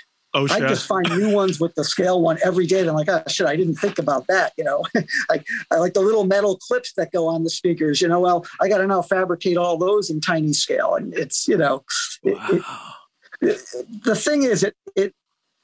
[0.53, 2.81] I just find new ones with the scale one every day.
[2.81, 4.53] And I'm like, oh shit, I didn't think about that.
[4.59, 4.85] You know,
[5.31, 8.03] like I like the little metal clips that go on the speakers.
[8.03, 11.49] You know, well, I got to now fabricate all those in tiny scale, and it's
[11.49, 11.85] you know,
[12.23, 12.63] it, it,
[13.41, 15.15] it- the thing is, it it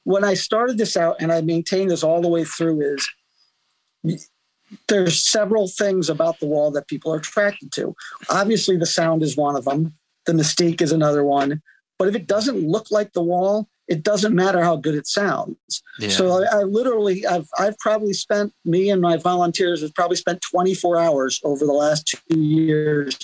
[0.05, 3.09] when I started this out and I maintained this all the way through is
[4.89, 7.95] there's several things about the wall that people are attracted to.
[8.29, 9.95] Obviously, the sound is one of them.
[10.27, 11.63] The mystique is another one.
[11.99, 15.83] But if it doesn't look like the wall, it doesn't matter how good it sounds.
[15.99, 16.09] Yeah.
[16.09, 20.41] So I, I literally, I've, I've probably spent, me and my volunteers have probably spent
[20.51, 23.19] 24 hours over the last two years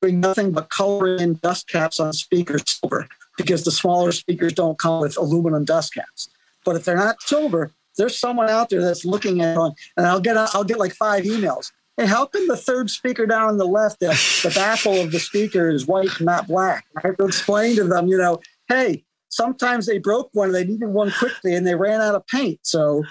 [0.00, 4.78] doing nothing but coloring in dust caps on speakers silver because the smaller speakers don't
[4.78, 6.28] come with aluminum dust caps.
[6.64, 10.20] But if they're not silver, there's someone out there that's looking at it, and I'll
[10.20, 11.72] get I'll get like five emails.
[11.96, 14.08] Hey, how come the third speaker down on the left, the,
[14.42, 16.84] the baffle of the speaker is white not black?
[16.94, 20.88] I have to explain to them, you know, hey, sometimes they broke one, they needed
[20.88, 22.60] one quickly, and they ran out of paint.
[22.62, 23.02] So,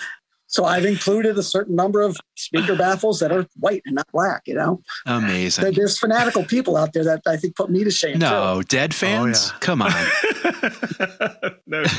[0.55, 4.43] so I've included a certain number of speaker baffles that are white and not black.
[4.45, 5.73] You know, There- Amazing.
[5.73, 8.19] there's fanatical people out there that I think put me to shame.
[8.19, 8.67] No, too.
[8.69, 9.51] dead oh, fans?
[9.59, 9.91] Come on.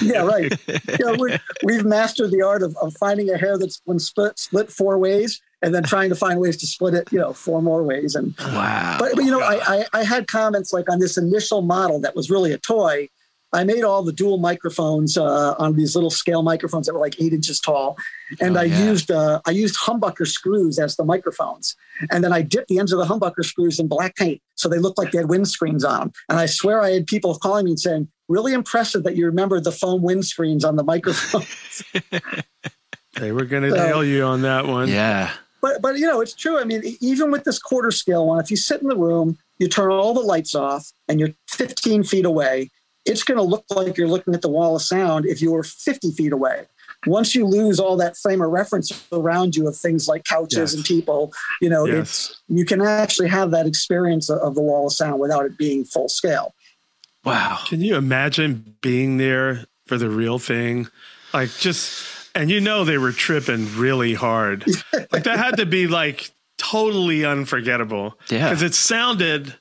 [0.00, 0.50] yeah, right.
[0.98, 4.38] You know, we, we've mastered the art of, of finding a hair that's been split
[4.38, 7.60] split four ways, and then trying to find ways to split it, you know, four
[7.60, 8.14] more ways.
[8.14, 8.96] And Wow.
[8.98, 12.16] but, but you know, I, I I had comments like on this initial model that
[12.16, 13.10] was really a toy.
[13.52, 17.20] I made all the dual microphones uh, on these little scale microphones that were like
[17.20, 17.96] eight inches tall,
[18.40, 18.84] and Oh, I yeah.
[18.84, 21.74] used uh, I used humbucker screws as the microphones,
[22.10, 24.78] and then I dipped the ends of the humbucker screws in black paint so they
[24.78, 26.12] looked like they had windscreens on them.
[26.28, 29.60] And I swear I had people calling me and saying, "Really impressive that you remember
[29.60, 31.82] the foam windscreens on the microphones."
[33.18, 34.88] They were going to So- nail you on that one.
[34.88, 35.32] Yeah.
[35.62, 36.58] but but you know it's true.
[36.58, 39.68] I mean, even with this quarter scale one, if you sit in the room, you
[39.68, 42.70] turn all the lights off, and you're 15 feet away,
[43.06, 45.62] it's going to look like you're looking at the wall of sound if you were
[45.62, 46.66] 50 feet away.
[47.06, 50.74] Once you lose all that frame of reference around you of things like couches Yes.
[50.74, 51.98] and people, you know, Yes.
[52.00, 55.56] it's you can actually have that experience of- of the wall of sound without it
[55.56, 56.54] being full scale.
[57.24, 57.60] Wow.
[57.66, 60.88] Can you imagine being there for the real thing?
[61.34, 62.02] Like just,
[62.34, 64.64] and you know they were tripping really hard.
[65.12, 68.18] like that had to be like totally unforgettable.
[68.30, 68.48] Yeah.
[68.48, 69.54] Because it sounded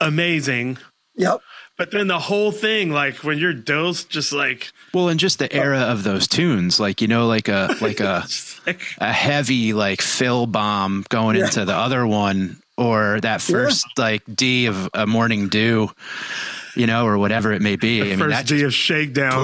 [0.00, 0.78] amazing.
[1.16, 1.40] Yep.
[1.76, 5.52] But then the whole thing, like when you're dosed, just like Well, and just the
[5.52, 5.60] oh.
[5.60, 8.24] era of those tunes, like you know, like a like a
[8.98, 11.46] a heavy like Phil bomb going Yeah.
[11.46, 15.90] into the other one, or that first like D of a morning dew,
[16.76, 18.00] you know, or whatever it may be.
[18.02, 19.42] I mean, first that D of shakedown.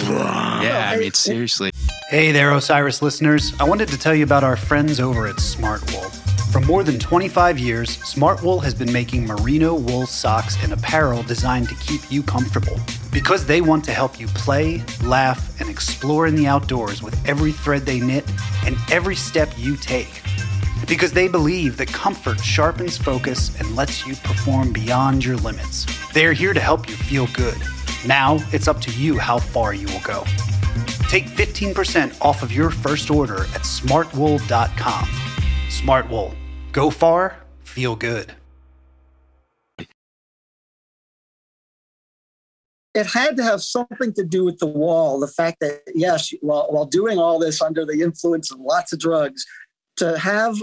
[0.00, 1.70] yeah, I mean, seriously.
[2.08, 3.52] Hey there, Osiris listeners.
[3.60, 6.21] I wanted to tell you about our friends over at Smartwool.
[6.52, 11.70] For more than 25 years, Smartwool has been making merino wool socks and apparel designed
[11.70, 12.78] to keep you comfortable.
[13.10, 17.52] Because they want to help you play, laugh, and explore in the outdoors with every
[17.52, 18.30] thread they knit
[18.66, 20.20] and every step you take.
[20.86, 25.86] Because they believe that comfort sharpens focus and lets you perform beyond your limits.
[26.12, 27.56] They're here to help you feel good.
[28.06, 30.24] Now it's up to you how far you will go.
[31.08, 35.04] Take 15% off of your first order at smartwool.com.
[35.70, 36.41] Smartwool.
[36.72, 38.34] Go far, feel good.
[42.94, 45.18] it had to have something to do with the wall.
[45.18, 48.98] The fact that, yes, while, while doing all this under the influence of lots of
[48.98, 49.46] drugs,
[49.96, 50.56] to have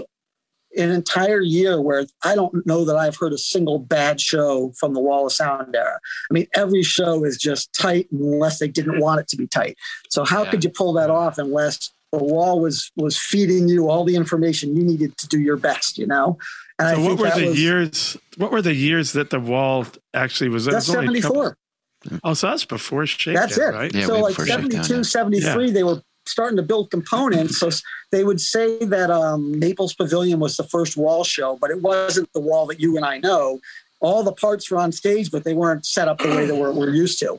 [0.76, 4.94] an entire year where I don't know that I've heard a single bad show from
[4.94, 5.98] the Wall of Sound era.
[6.30, 9.76] I mean, every show is just tight unless they didn't want it to be tight.
[10.10, 10.50] So how yeah.
[10.50, 14.76] could you pull that off unless the wall was was feeding you all the information
[14.76, 16.38] you needed to do your best, you know?
[16.78, 20.50] And so what were the was, years what were the years that the wall actually
[20.50, 21.56] was that's 74.
[22.24, 23.74] Oh, so that's before Shakedown, That's it.
[23.74, 23.94] right?
[23.94, 25.72] Yeah, so like 72, Shakedown, 73, yeah.
[25.72, 27.58] they were starting to build components.
[27.58, 27.68] so
[28.10, 32.32] they would say that um, Naples Pavilion was the first wall show, but it wasn't
[32.32, 33.60] the wall that you and I know.
[34.00, 36.72] All the parts were on stage, but they weren't set up the way that we're,
[36.72, 37.38] we're used to.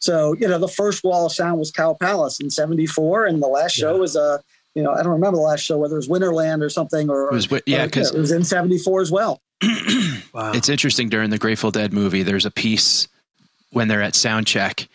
[0.00, 3.48] So, you know, the first wall of sound was Cow Palace in 74, and the
[3.48, 4.00] last show yeah.
[4.00, 4.38] was, uh,
[4.74, 7.28] you know, I don't remember the last show, whether it was Winterland or something, or,
[7.28, 9.42] it was, yeah, because it was in 74 as well.
[10.32, 10.52] wow.
[10.54, 13.08] It's interesting during the Grateful Dead movie, there's a piece
[13.70, 14.88] when they're at sound check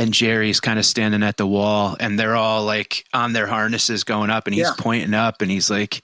[0.00, 4.02] and Jerry's kind of standing at the wall and they're all like on their harnesses
[4.02, 4.72] going up and he's yeah.
[4.78, 6.02] pointing up and he's like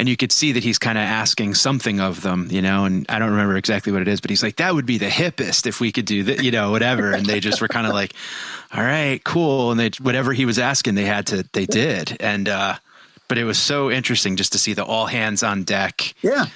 [0.00, 3.04] and you could see that he's kind of asking something of them, you know, and
[3.10, 5.66] I don't remember exactly what it is, but he's like, that would be the hippest
[5.66, 7.12] if we could do that, you know, whatever.
[7.12, 8.14] And they just were kind of like,
[8.72, 9.70] all right, cool.
[9.70, 12.16] And they, whatever he was asking, they had to, they did.
[12.18, 12.76] And, uh,
[13.28, 16.14] but it was so interesting just to see the all hands on deck.
[16.22, 16.46] Yeah.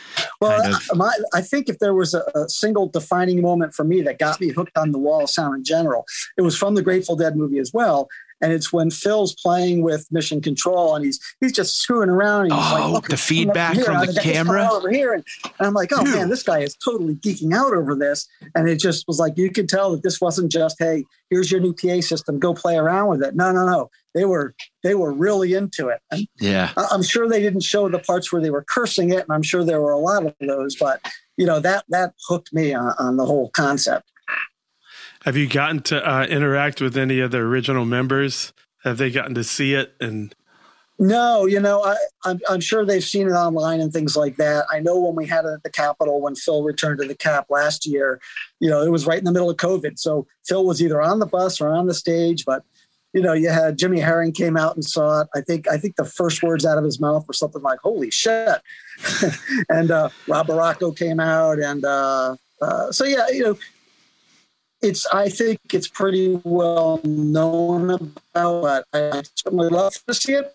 [0.41, 0.97] Well, kind of.
[0.97, 4.41] my, I think if there was a, a, single defining moment for me that got
[4.41, 6.07] me hooked on the wall of sound in general,
[6.39, 8.09] it was from the Grateful Dead movie as well.
[8.41, 12.47] And it's when Phil's playing with Mission Control and he's he's just screwing around.
[12.47, 15.25] And he's oh, like, the feedback from the camera over here, and,
[15.59, 16.15] and, I'm like, oh Dude.
[16.15, 18.29] man, this guy is totally geeking out over this.
[18.55, 21.61] And it just was like you could tell that this wasn't just, hey, here's your
[21.61, 23.35] new PA system, go play around with it.
[23.35, 26.01] No, no, no they were they were really into it.
[26.11, 29.31] And yeah, I'm sure they didn't show the parts where they were cursing it, and
[29.31, 30.77] I'm sure there were a lot of those.
[30.77, 31.01] But
[31.37, 34.11] you know that that hooked me on, on the whole concept.
[35.25, 38.53] Have you gotten to uh, interact with any of the original members?
[38.83, 40.35] Have they gotten to see it and?
[40.99, 44.67] No, you know, I, I'm, I'm sure they've seen it online and things like that.
[44.71, 47.47] I know when we had it at the Capitol, when Phil returned to the Cap
[47.49, 48.21] last year,
[48.61, 49.99] you know, it was right in the middle of COVID.
[49.99, 52.63] So Phil was either on the bus or on the stage, but
[53.15, 55.29] you know, you had Jimmy Herring came out and saw it.
[55.35, 58.11] I think I think the first words out of his mouth were something like "Holy
[58.11, 58.61] shit!"
[59.69, 63.57] and uh, Rob Barraco came out, and uh, uh, so yeah, you know,
[64.85, 67.91] it's I think it's pretty well known
[68.35, 68.63] about.
[68.63, 70.55] But I certainly love to see it.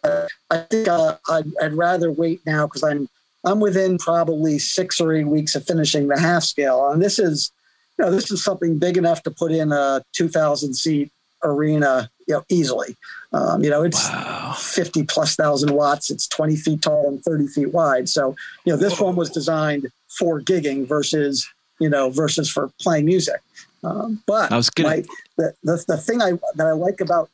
[0.52, 3.10] I think uh, I'd, I'd rather wait now because I'm
[3.44, 7.52] I'm within probably six or eight weeks of finishing the half scale, and this is
[7.98, 11.12] you know this is something big enough to put in a 2,000 seat
[11.44, 12.96] arena you know, easily.
[13.34, 14.56] Um, you know, it's wow.
[14.58, 16.12] 50 plus thousand watts.
[16.12, 18.08] It's 20 feet tall and 30 feet wide.
[18.08, 19.08] So, you know, this Whoa.
[19.08, 23.42] one was designed for gigging versus, you know, versus for playing music.
[23.84, 24.90] Um, but I was gonna...
[24.90, 25.04] my,
[25.38, 27.30] the, the, the thing I, that I like about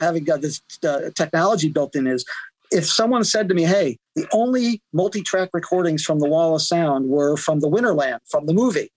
[0.00, 2.24] having got this uh, technology built in is
[2.70, 7.08] if someone said to me, Hey, the only multi-track recordings from the wall of sound
[7.08, 8.90] were from the Winterland, from the movie.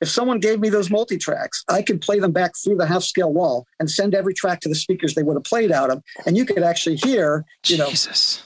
[0.00, 3.04] If someone gave me those multi tracks, I could play them back through the half
[3.04, 6.02] scale wall and send every track to the speakers they would have played out of.
[6.26, 7.88] And you could actually hear, you know,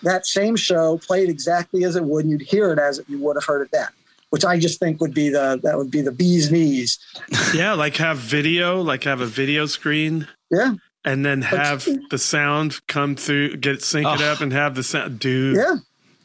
[0.03, 3.37] that same show played exactly as it would, and you'd hear it as you would
[3.37, 3.89] have heard it then.
[4.37, 6.99] Which I just think would be the that would be the bee's knees.
[7.55, 10.29] yeah, like have video, like have a video screen.
[10.51, 10.75] Yeah.
[11.07, 14.33] And then have the sound come through, get sync it oh.
[14.33, 15.57] up, and have the sound, dude.
[15.57, 15.77] Yeah,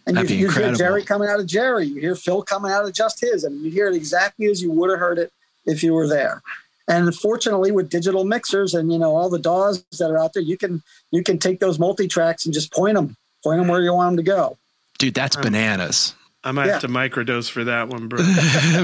[0.06, 1.86] and That'd you, you hear Jerry coming out of Jerry.
[1.86, 3.46] You hear Phil coming out of just his.
[3.46, 5.32] I and you hear it exactly as you would have heard it
[5.66, 6.42] if you were there.
[6.90, 10.44] And fortunately, with digital mixers and you know all the DAWs that are out there,
[10.44, 13.82] you can you can take those multi tracks and just point them, point them where
[13.82, 14.58] you want them to go.
[15.00, 16.14] Dude, that's um, bananas.
[16.44, 16.74] I might yeah.
[16.74, 18.20] have to microdose for that one, bro.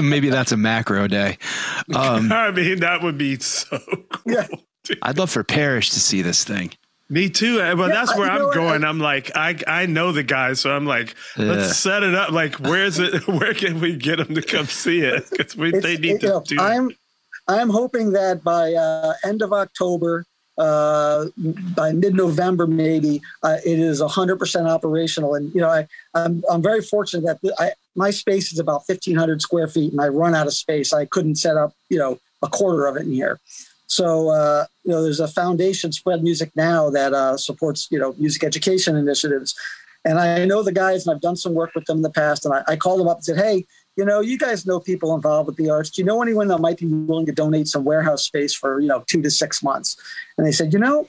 [0.02, 1.38] Maybe that's a macro day.
[1.94, 3.78] Um, I mean, that would be so
[4.10, 4.32] cool.
[4.32, 4.46] Yeah.
[5.02, 6.70] I'd love for Parish to see this thing.
[7.10, 7.60] Me too.
[7.60, 8.84] Uh, well, yeah, that's where I'm going.
[8.84, 12.32] I, am like, I I know the guy, so I'm like, let's set it up.
[12.32, 13.26] Like, where's it?
[13.26, 15.28] Where can we get them to come see it?
[15.30, 16.56] Because we they need it, to know, do.
[16.60, 16.90] I'm
[17.48, 20.26] I'm hoping that by uh, end of October,
[20.58, 21.26] uh,
[21.76, 25.34] by mid-November, maybe uh, it is 100% operational.
[25.34, 29.40] And you know, I, I'm I'm very fortunate that I, my space is about 1,500
[29.40, 30.92] square feet, and I run out of space.
[30.92, 33.40] I couldn't set up, you know, a quarter of it in here.
[33.86, 38.14] So uh, you know, there's a foundation, Spread Music Now, that uh, supports you know
[38.18, 39.54] music education initiatives.
[40.04, 42.44] And I know the guys, and I've done some work with them in the past.
[42.44, 43.66] And I, I called them up and said, "Hey,
[43.98, 45.90] you know, you guys know people involved with the arts.
[45.90, 48.86] Do you know anyone that might be willing to donate some warehouse space for, you
[48.86, 49.96] know, two to six months?
[50.38, 51.08] And they said, you know,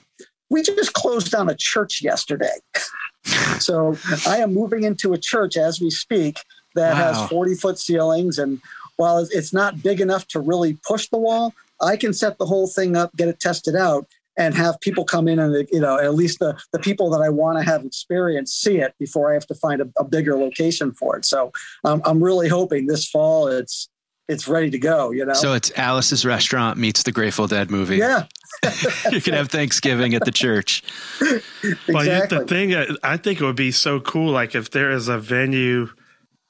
[0.49, 2.57] we just closed down a church yesterday.
[3.59, 6.39] so I am moving into a church as we speak
[6.73, 7.13] that wow.
[7.13, 8.39] has 40 foot ceilings.
[8.39, 8.59] And
[8.95, 12.65] while it's not big enough to really push the wall, I can set the whole
[12.65, 14.07] thing up, get it tested out,
[14.37, 17.29] and have people come in and you know at least the the people that I
[17.29, 20.93] want to have experience see it before I have to find a, a bigger location
[20.93, 21.25] for it.
[21.25, 21.51] So
[21.83, 23.89] um, I'm really hoping this fall it's
[24.29, 25.11] it's ready to go.
[25.11, 27.97] You know, so it's Alice's restaurant meets the Grateful Dead movie.
[27.97, 28.25] Yeah.
[29.11, 30.83] you can have Thanksgiving at the church.
[31.19, 31.93] exactly.
[31.93, 35.07] Well, the thing uh, I think it would be so cool, like if there is
[35.07, 35.89] a venue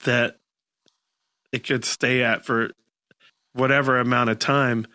[0.04, 0.38] that
[1.52, 2.72] it could stay at for
[3.54, 4.86] whatever amount of time,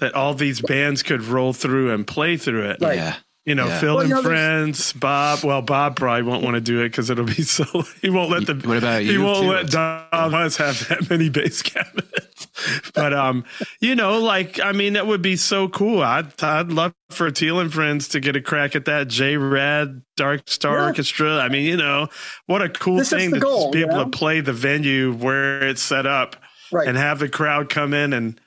[0.00, 2.80] that all these bands could roll through and play through it.
[2.80, 2.96] Right.
[2.96, 3.16] Yeah.
[3.46, 3.80] You know, yeah.
[3.80, 5.42] Phil well, and you know, friends, Bob.
[5.42, 7.64] Well, Bob probably won't want to do it because it'll be so.
[8.02, 8.54] He won't let the.
[8.54, 9.12] What about you?
[9.12, 9.50] He won't too?
[9.50, 12.46] let Don us have that many bass cabinets.
[12.94, 13.44] but um,
[13.80, 16.02] you know, like I mean, that would be so cool.
[16.02, 20.42] I'd I'd love for Oteil and friends to get a crack at that JRAD Dark
[20.46, 20.84] Star yeah.
[20.84, 21.38] Orchestra.
[21.38, 22.08] I mean, you know,
[22.44, 24.04] what a cool this thing to goal, be able know?
[24.04, 26.36] to play the venue where it's set up,
[26.70, 26.86] right.
[26.86, 28.38] and have the crowd come in and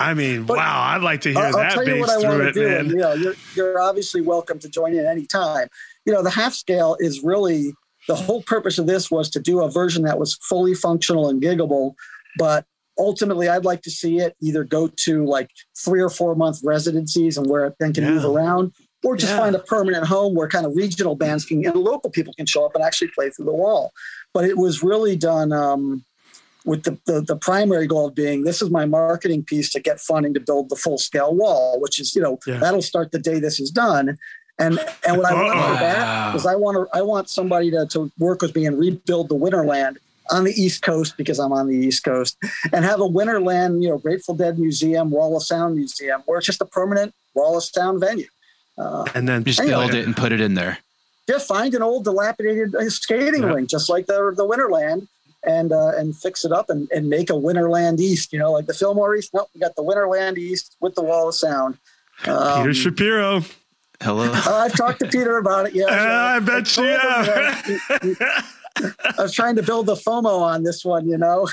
[0.00, 0.82] I mean, but wow!
[0.82, 2.66] I'd like to hear I'll, that I'll tell you what I want to do.
[2.66, 2.78] Man.
[2.78, 5.68] And, you know, you're, you're obviously welcome to join in anytime.
[6.06, 7.74] You know, the half scale is really
[8.08, 11.42] the whole purpose of this was to do a version that was fully functional and
[11.42, 11.94] giggable,
[12.38, 12.64] but
[12.98, 17.36] ultimately I'd like to see it either go to like three or four month residencies
[17.36, 18.12] and where it then can yeah.
[18.12, 18.72] move around,
[19.04, 19.38] or just yeah.
[19.38, 22.64] find a permanent home where kind of regional bands can and local people can show
[22.64, 23.92] up and actually play through the wall.
[24.32, 25.52] But it was really done.
[25.52, 26.04] Um,
[26.64, 30.34] with the, the, the, primary goal being this is my marketing piece to get funding
[30.34, 32.58] to build the full scale wall, which is, you know, yeah.
[32.58, 34.18] that'll start the day this is done.
[34.58, 37.86] And and what I want for that is I want to I want somebody to,
[37.86, 39.96] to work with me and rebuild the Winterland
[40.30, 42.36] on the East Coast because I'm on the East Coast
[42.72, 46.46] and have a Winterland, you know, Grateful Dead Museum, Wall of Sound Museum, where it's
[46.46, 48.28] just a permanent Wall of Sound venue.
[48.78, 50.78] Uh, and then just anyway, build it and put it in there.
[51.26, 53.52] Just find an old dilapidated uh, skating yeah.
[53.54, 55.08] rink, just like the the Winterland,
[55.44, 58.32] and uh, and fix it up and, and make a Winterland East.
[58.32, 59.30] You know, like the Fillmore East.
[59.34, 61.78] Nope, we got the Winterland East with the Wall of Sound.
[62.26, 63.42] Um, Peter Shapiro.
[64.02, 64.32] Hello.
[64.46, 65.74] Uh, I've talked to Peter about it.
[65.74, 67.28] Yeah, uh, I bet you have.
[69.18, 71.08] I was trying to build the FOMO on this one.
[71.08, 71.48] You know,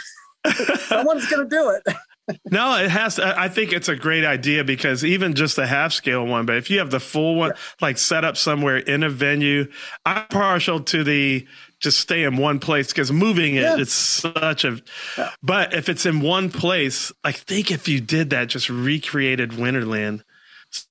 [0.87, 2.39] someone's going to do it.
[2.51, 3.19] no, it has.
[3.19, 6.69] I think it's a great idea because even just the half scale one, but if
[6.69, 9.69] you have the full one, like set up somewhere in a venue,
[10.05, 11.45] I'm partial to the
[11.79, 13.77] just stay in one place because moving it, yeah.
[13.77, 14.81] it's such a.
[15.17, 15.31] Yeah.
[15.43, 20.21] But if it's in one place, I think if you did that, just recreated Winterland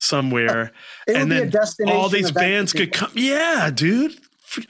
[0.01, 0.73] somewhere,
[1.07, 1.53] and then
[1.87, 3.11] all these bands could come.
[3.15, 4.19] Yeah, dude.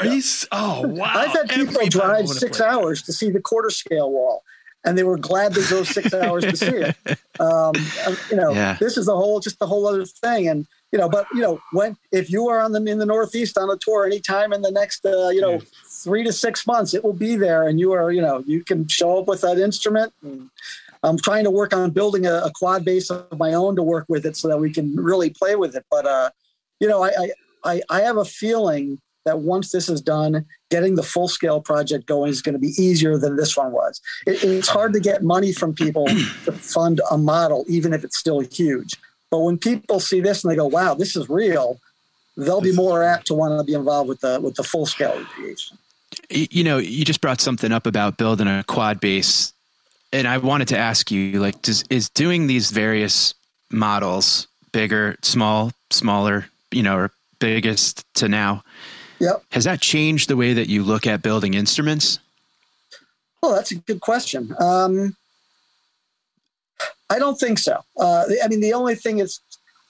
[0.01, 0.23] Are you?
[0.53, 1.05] Oh wow!
[1.07, 4.43] I've had people Everybody drive six hours to see the quarter scale wall,
[4.85, 6.97] and they were glad they drove six hours to see it.
[7.39, 7.75] Um,
[8.31, 8.79] you know, yeah.
[8.81, 11.61] this is the whole, just the whole other thing, and you know, but you know,
[11.73, 14.71] when if you are on the in the Northeast on a tour anytime in the
[14.71, 15.61] next, uh, you know,
[16.03, 18.87] three to six months, it will be there, and you are, you know, you can
[18.89, 20.13] show up with that instrument.
[21.03, 24.07] I'm trying to work on building a, a, quad bass of my own to work
[24.09, 25.85] with it, so that we can really play with it.
[25.91, 26.31] But uh,
[26.81, 27.31] you know, I,
[27.65, 32.07] I I have a feeling that once this is done, getting the full scale project
[32.07, 34.01] going is going to be easier than this one was.
[34.27, 36.07] It, it's hard to get money from people
[36.45, 38.95] to fund a model, even if it's still huge.
[39.31, 41.81] But when people see this and they go, "Wow, this is real,"
[42.37, 45.19] they'll be more apt to want to be involved with the with the full scale
[45.19, 45.79] recreation
[46.31, 49.53] you know, you just brought something up about building a quad bass,
[50.13, 53.35] and I wanted to ask you, like, does is doing these various
[53.71, 58.63] models, bigger, small, smaller, you know, or biggest to now,
[59.19, 59.43] yep.
[59.51, 62.19] has that changed the way that you look at building instruments?
[63.43, 64.55] Well, that's a good question.
[64.59, 65.17] Um,
[67.11, 67.81] I don't think so.
[67.99, 69.41] Uh, I mean, the only thing is,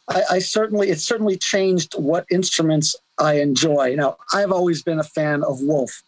[0.08, 3.94] I, I certainly it certainly changed what instruments I enjoy.
[3.96, 6.02] Now, I've always been a fan of Wolf.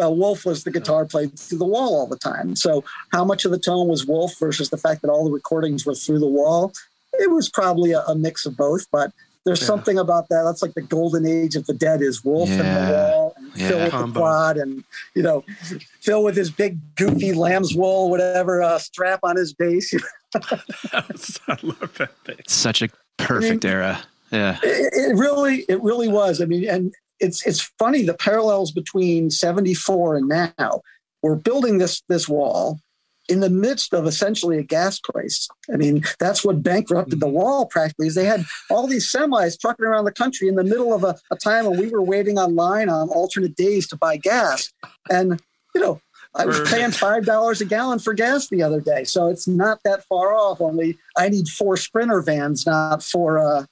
[0.00, 2.56] Well, Wolf was the guitar played through the wall all the time.
[2.56, 2.82] So,
[3.12, 5.94] how much of the tone was Wolf versus the fact that all the recordings were
[5.94, 6.72] through the wall?
[7.12, 9.12] It was probably a, a mix of both, but
[9.44, 9.66] there's yeah.
[9.66, 10.44] something about that.
[10.44, 12.62] That's like the golden age of the dead is Wolf yeah.
[12.62, 13.68] and the wall and yeah.
[13.68, 14.06] Phil with Combo.
[14.06, 14.84] the quad and,
[15.14, 15.44] you know,
[16.00, 19.92] Phil with his big goofy lamb's wool, whatever uh, strap on his bass.
[20.34, 22.36] I love that thing.
[22.38, 22.88] It's such a
[23.18, 24.02] perfect era.
[24.32, 24.58] Yeah.
[24.62, 26.40] It, it really, it really was.
[26.40, 30.80] I mean, and it's it's funny the parallels between 74 and now.
[31.22, 32.80] We're building this this wall
[33.30, 35.48] in the midst of essentially a gas crisis.
[35.72, 39.86] I mean, that's what bankrupted the wall practically is they had all these semis trucking
[39.86, 42.88] around the country in the middle of a, a time when we were waiting online
[42.88, 44.72] on alternate days to buy gas.
[45.08, 45.40] And,
[45.76, 46.00] you know,
[46.34, 49.80] I was paying five dollars a gallon for gas the other day, so it's not
[49.84, 50.60] that far off.
[50.60, 53.64] Only I need four sprinter vans, not four, uh,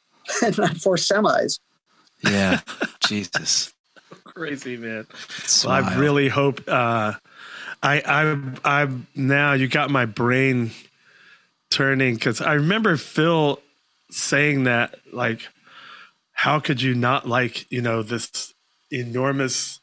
[0.59, 1.61] not four semis.
[2.23, 2.61] Yeah,
[3.07, 3.73] Jesus,
[4.25, 5.07] crazy man.
[5.39, 6.62] It's Well, I really hope.
[6.66, 7.14] Uh,
[7.83, 10.73] I I I now you got my brain
[11.71, 13.61] turning because I remember Phil
[14.11, 15.49] saying that like,
[16.33, 18.55] how could you not like you know this
[18.91, 19.81] enormous,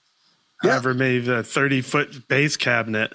[0.61, 3.13] however many the thirty foot bass cabinet,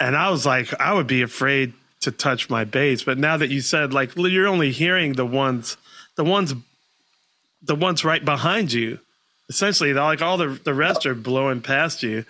[0.00, 3.50] and I was like I would be afraid to touch my bass, but now that
[3.50, 5.76] you said like you're only hearing the ones,
[6.16, 6.54] the ones,
[7.62, 8.98] the ones right behind you
[9.48, 12.24] essentially like all the the rest are blowing past you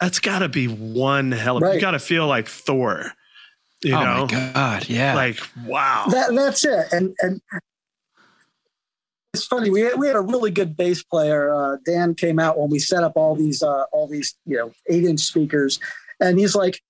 [0.00, 3.12] that's got to be one hell of you got to feel like thor
[3.82, 5.14] you oh know my god, yeah.
[5.14, 6.86] like wow That that's it.
[6.92, 7.40] And and
[9.34, 9.68] it's funny.
[9.68, 11.52] We had, we had a really good bass player.
[11.52, 14.72] Uh, Dan came out when we set up all these uh, all these you know
[14.88, 15.80] eight inch speakers,
[16.20, 16.80] and he's like,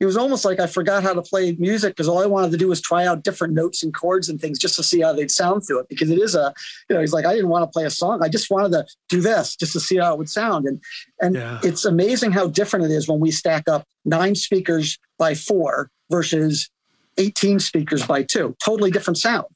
[0.00, 2.56] he was almost like I forgot how to play music because all I wanted to
[2.56, 5.30] do was try out different notes and chords and things just to see how they'd
[5.30, 5.88] sound through it.
[5.88, 6.52] Because it is a
[6.88, 8.20] you know he's like I didn't want to play a song.
[8.22, 10.66] I just wanted to do this just to see how it would sound.
[10.66, 10.80] And
[11.20, 11.60] and Yeah.
[11.62, 16.70] it's amazing how different it is when we stack up nine speakers by four versus
[17.16, 18.56] 18 speakers by two.
[18.62, 19.46] Totally different sound.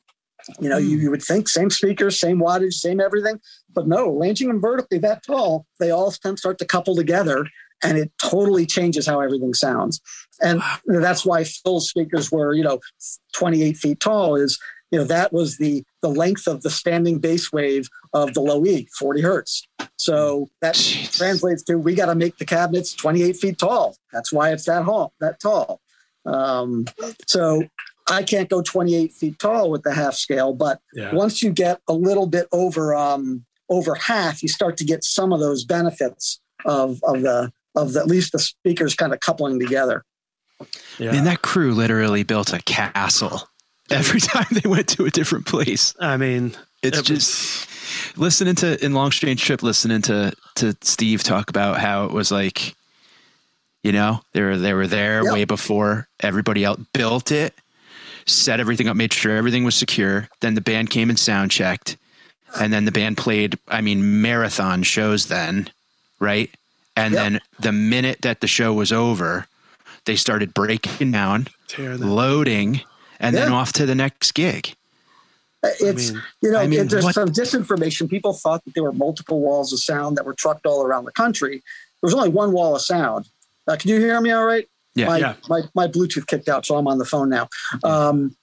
[0.61, 1.03] You know, you, hmm.
[1.03, 3.41] you would think same speakers, same wattage, same everything,
[3.75, 7.47] but no, ranging them vertically that tall, they all start to couple together
[7.83, 10.01] and it totally changes how everything sounds.
[10.41, 12.81] And that's why Phil's speakers were, you know,
[13.35, 14.59] 28 feet tall is,
[14.91, 18.65] you know, that was the the length of the standing bass wave of the low
[18.65, 19.67] E, 40 hertz.
[19.97, 20.75] So that
[21.13, 23.97] translates to we got to make the cabinets 28 feet tall.
[24.13, 25.81] That's why it's that tall, that tall.
[26.25, 26.87] Um,
[27.27, 27.65] so
[28.09, 31.15] I can't go 28 feet tall with the half scale, but Yeah.
[31.15, 35.33] once you get a little bit over um, over half, you start to get some
[35.33, 37.53] of those benefits of of the
[37.83, 40.05] of the, at least the speakers kind of coupling together.
[40.99, 43.49] yeah Man, that crew literally built a castle
[43.91, 45.95] every time they went to a different place.
[46.01, 47.69] i mean It's it just
[48.17, 52.31] listening to in Long Strange Trip, listening to to Steve talk about how it was
[52.31, 52.75] like,
[53.83, 55.33] you know, they were they were there Yep.
[55.33, 57.55] way before everybody else built it,
[58.27, 60.29] set everything up, made sure everything was secure.
[60.41, 61.97] Then the band came and sound checked,
[62.61, 63.59] and then the band played.
[63.69, 65.71] I mean, marathon shows then,
[66.21, 66.51] right?
[66.99, 67.23] And Yep.
[67.23, 69.47] then the minute that the show was over,
[70.05, 71.47] they started breaking down,
[71.79, 72.81] loading,
[73.21, 74.75] and then off to the next gig.
[75.63, 78.09] It's mean- you know I mean, it- there's what- some disinformation.
[78.09, 81.13] People thought that there were multiple walls of sound that were trucked all around the
[81.13, 81.63] country.
[82.01, 83.27] There was only one wall of sound.
[83.67, 84.69] Uh, can you hear me all right?
[84.95, 85.07] Yeah.
[85.07, 85.35] my, Yeah.
[85.49, 87.49] my my Bluetooth kicked out, so I'm on the phone now.
[87.85, 88.37] Um,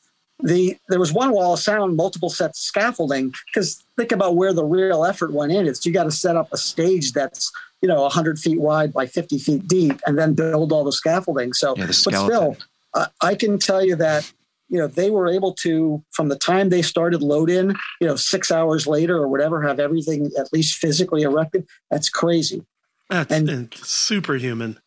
[0.44, 3.34] the there was one wall of sound, multiple sets of scaffolding.
[3.48, 5.66] Because think about where the real effort went in.
[5.68, 7.52] It's you got to set up a stage that's
[7.86, 11.54] you know 100 feet wide by 50 feet deep, and then build all the scaffolding.
[11.54, 12.58] So, Yeah, the but still,
[12.96, 14.32] I, I can tell you that
[14.70, 18.16] you know they were able to from the time they started load in, you know,
[18.16, 21.68] six hours later or whatever, have everything at least physically erected.
[21.92, 22.66] That's crazy.
[23.08, 24.80] that's and- and superhuman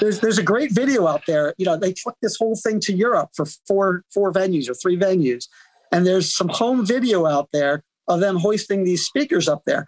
[0.00, 1.52] there's there's a great video out there.
[1.58, 4.96] You know, they took this whole thing to Europe for four four venues or three
[4.96, 5.48] venues,
[5.92, 9.86] and there's some home video out there of them hoisting these speakers up there.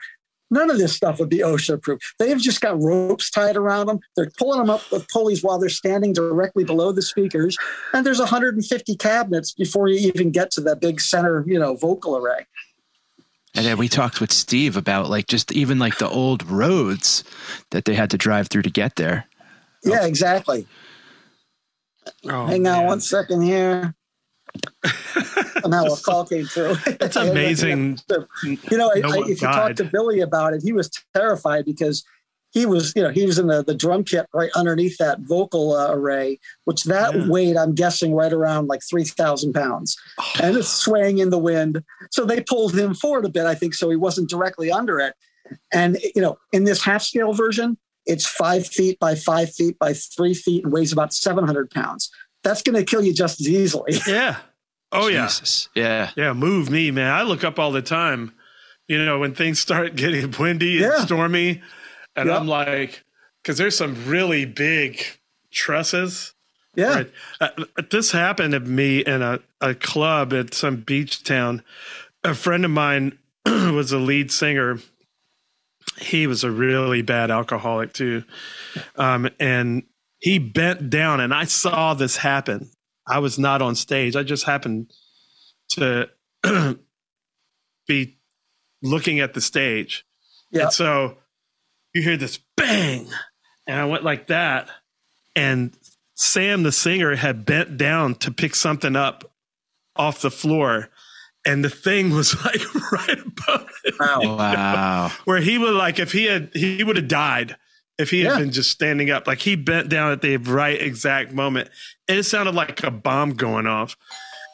[0.50, 2.00] None of this stuff would be OSHA proof.
[2.18, 3.98] They've just got ropes tied around them.
[4.14, 7.58] They're pulling them up with pulleys while they're standing directly below the speakers.
[7.92, 12.16] And there's 150 cabinets before you even get to that big center, you know, vocal
[12.16, 12.46] array.
[13.56, 17.24] And then we talked with Steve about like just even like the old roads
[17.70, 19.24] that they had to drive through to get there.
[19.82, 20.66] Yeah, exactly.
[22.26, 22.86] oh, Hang on man.
[22.86, 23.94] one second here.
[25.62, 26.76] Somehow a call came through.
[26.86, 27.98] It's amazing.
[28.42, 32.04] You know, No I, if you talk to Billy about it, he was terrified because
[32.52, 35.74] he was, you know, he was in the, the drum kit right underneath that vocal
[35.74, 37.28] uh, array, which that Yeah.
[37.28, 39.96] weighed, I'm guessing, right around like 3,000 pounds.
[40.42, 41.82] And it's swaying in the wind.
[42.10, 45.14] So they pulled him forward a bit, I think, so he wasn't directly under it.
[45.72, 47.76] And, you know, in this half scale version,
[48.06, 52.10] it's five feet by five feet by three feet and weighs about 700 pounds.
[52.46, 53.94] That's going to kill you just as easily.
[54.06, 54.36] yeah
[54.92, 55.28] oh yeah
[55.74, 56.10] Yeah.
[56.16, 57.12] Yeah, move me, man.
[57.12, 58.32] I look up all the time.
[58.88, 61.04] You know, when things start getting windy and Yeah.
[61.04, 61.60] stormy,
[62.14, 62.40] and Yep.
[62.40, 63.04] I'm like,
[63.42, 65.02] because there's some really big
[65.50, 66.34] trusses
[66.76, 66.94] Yeah.
[66.94, 67.12] Right.
[67.40, 67.48] Uh,
[67.90, 71.62] this happened to me in a, a club at some beach town.
[72.22, 74.78] A friend of mine was a lead singer.
[75.98, 78.24] He was a really bad alcoholic too.
[78.96, 79.84] Um, and
[80.26, 82.68] he bent down and I saw this happen.
[83.06, 84.16] I was not on stage.
[84.16, 84.92] I just happened
[85.68, 86.08] to
[87.86, 88.18] be
[88.82, 90.04] looking at the stage.
[90.50, 90.64] Yeah.
[90.64, 91.18] And so
[91.94, 93.06] you hear this bang,
[93.68, 94.68] and I went like that.
[95.36, 95.78] And
[96.16, 99.30] Sam, the singer, had bent down to pick something up
[99.94, 100.88] off the floor.
[101.44, 103.94] And the thing was like right above it.
[103.96, 105.12] Wow.
[105.24, 107.54] Where he would like if he had he would have died
[107.98, 108.38] if he had Yeah.
[108.40, 109.26] been just standing up.
[109.26, 111.68] Like he bent down at the right exact moment.
[112.08, 113.96] And it sounded like a bomb going off.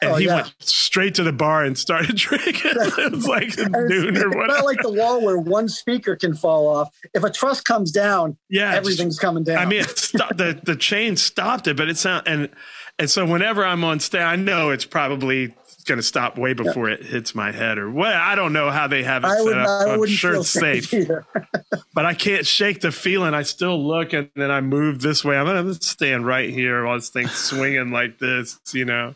[0.01, 0.35] And Oh, he yeah.
[0.35, 2.71] went straight to the bar and started drinking.
[2.75, 4.47] it was like noon or whatever.
[4.47, 6.89] not like the wall where one speaker can fall off.
[7.13, 9.59] If a truss comes down, Yeah, everything's coming down.
[9.59, 12.49] I mean, it stopped, the the chain stopped it, but it sound and
[12.99, 15.53] and so whenever I'm on stage, I know it's probably
[15.83, 18.13] going to stop way before it hits my head or what.
[18.13, 19.67] I don't know how they have it I set would, up.
[19.87, 20.93] I I'm sure it's safe
[21.93, 23.33] but I can't shake the feeling.
[23.33, 25.37] I still look and then I move this way.
[25.37, 29.15] I'm going to stand right here while this thing's swinging like this, you know.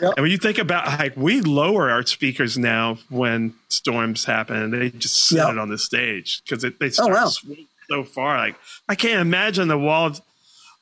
[0.00, 0.14] Yep.
[0.16, 4.90] And when you think about like we lower our speakers now when storms happen, they
[4.90, 5.50] just set Yep.
[5.50, 7.26] it on the stage because they Oh, start wow.
[7.28, 8.36] swinging so far.
[8.36, 8.56] Like
[8.88, 10.20] I can't imagine the walls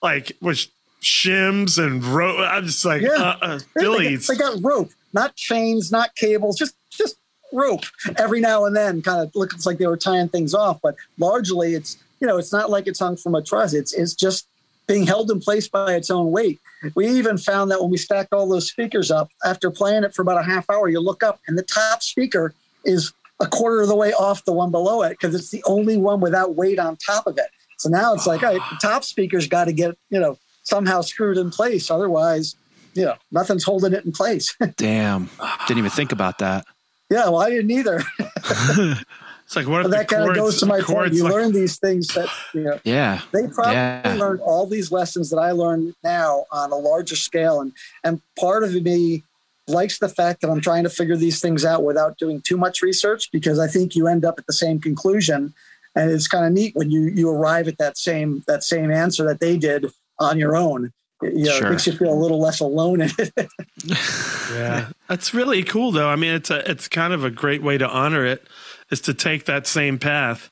[0.03, 0.67] like with
[1.03, 2.39] shims and rope.
[2.41, 3.11] I'm just like Yeah.
[3.11, 7.17] uh, uh, Yeah, got, they got rope, not chains, not cables, just just
[7.53, 7.85] rope.
[8.17, 11.75] Every now and then, kind of looks like they were tying things off, but largely
[11.75, 13.73] it's you know it's not like it's hung from a truss.
[13.73, 14.47] It's it's just
[14.87, 16.59] being held in place by its own weight.
[16.97, 20.23] We even found that when we stacked all those speakers up, after playing it for
[20.23, 22.55] about a half hour, you look up and the top speaker
[22.85, 25.97] is a quarter of the way off the one below it because it's the only
[25.97, 27.47] one without weight on top of it.
[27.79, 31.01] So now it's like, all right, the top speaker's got to get, you know, somehow
[31.03, 31.91] screwed in place.
[31.91, 32.57] Otherwise,
[32.95, 34.57] you know, nothing's holding it in place.
[34.77, 35.29] Damn.
[35.67, 36.65] Didn't even think about that.
[37.11, 38.03] yeah, well, I didn't either.
[38.19, 41.13] it's like what But if that kind of goes to my point.
[41.15, 43.21] You like, learn these things that, you know, Yeah.
[43.33, 44.17] they probably Yeah.
[44.19, 47.61] learned all these lessons that I learned now on a larger scale.
[47.61, 47.73] And,
[48.05, 49.25] and part of me
[49.67, 52.83] likes the fact that I'm trying to figure these things out without doing too much
[52.83, 55.53] research because I think you end up at the same conclusion.
[55.97, 59.25] And it's kind of neat when you, you arrive at that same, that same answer
[59.25, 59.87] that they did
[60.21, 60.93] on your own.
[61.23, 61.67] You know, Sure.
[61.67, 63.33] It makes you feel a little less alone in it.
[63.85, 66.09] yeah, that's really cool though.
[66.09, 68.47] I mean, it's a it's kind of a great way to honor it
[68.91, 70.51] is to take that same path.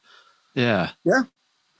[0.54, 0.90] Yeah.
[1.04, 1.22] yeah.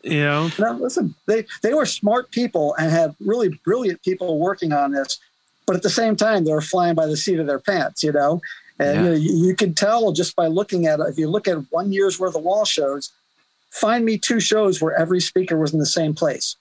[0.05, 4.73] You know, No, listen, they they were smart people and had really brilliant people working
[4.73, 5.19] on this,
[5.67, 8.13] but at the same time, they were flying by the seat of their pants, you
[8.13, 8.41] know.
[8.79, 9.03] And Yeah.
[9.03, 11.07] you, know, you, you could tell just by looking at it.
[11.09, 13.11] If you look at one year's worth of wall shows,
[13.71, 16.57] find me two shows where every speaker was in the same place.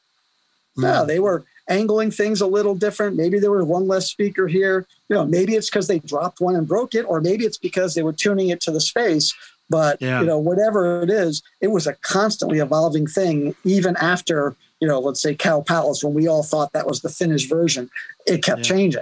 [0.75, 1.07] No, hmm.
[1.07, 3.15] they were angling things a little different.
[3.15, 4.86] Maybe there was one less speaker here.
[5.09, 7.93] You know, maybe it's because they dropped one and broke it, or maybe it's because
[7.93, 9.34] they were tuning it to the space.
[9.70, 10.22] But Yeah.
[10.22, 13.55] you know, whatever it is, it was a constantly evolving thing.
[13.63, 17.09] Even after you know, let's say Cow Palace, when we all thought that was the
[17.09, 17.89] finished version,
[18.28, 19.01] it kept changing.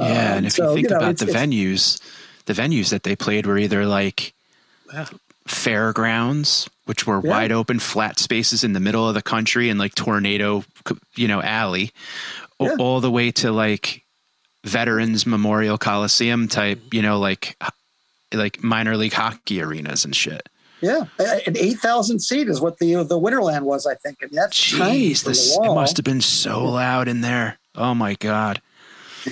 [0.00, 0.04] Yeah.
[0.04, 2.00] Um, and if so, you think know, about it's- the it's- venues,
[2.46, 4.32] the venues that they played were either like
[4.92, 5.06] Yeah.
[5.46, 7.30] Fairgrounds, which were Yeah.
[7.30, 10.64] wide open, flat spaces in the middle of the country and like tornado,
[11.16, 11.92] you know, alley,
[12.60, 12.76] Yeah.
[12.78, 14.02] all the way to like
[14.64, 17.56] Veterans Memorial Coliseum type, you know, like
[18.34, 20.48] like minor league hockey arenas and shit.
[20.80, 21.04] Yeah,
[21.46, 25.22] an eight thousand seat is what the the Winterland was, I think, and that's Jeez,
[25.24, 27.58] this the it must have been so loud in there.
[27.76, 28.60] Oh my god,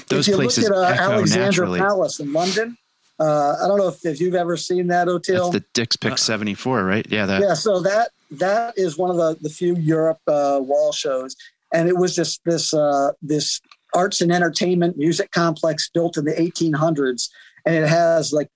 [0.09, 1.81] those if you places look at uh, echo Alexandra naturally.
[1.81, 2.77] Palace in London,
[3.21, 5.51] uh, I don't know if, if you've ever seen that That's hotel.
[5.51, 7.07] the Dick's Pick seventy four, right?
[7.09, 7.43] Yeah, that.
[7.43, 11.37] yeah, so that that is one of the the few Europe uh, wall shows,
[11.73, 13.61] and it was this this uh, this
[13.95, 17.29] arts and entertainment music complex built in the 1800s,
[17.67, 18.49] and it has like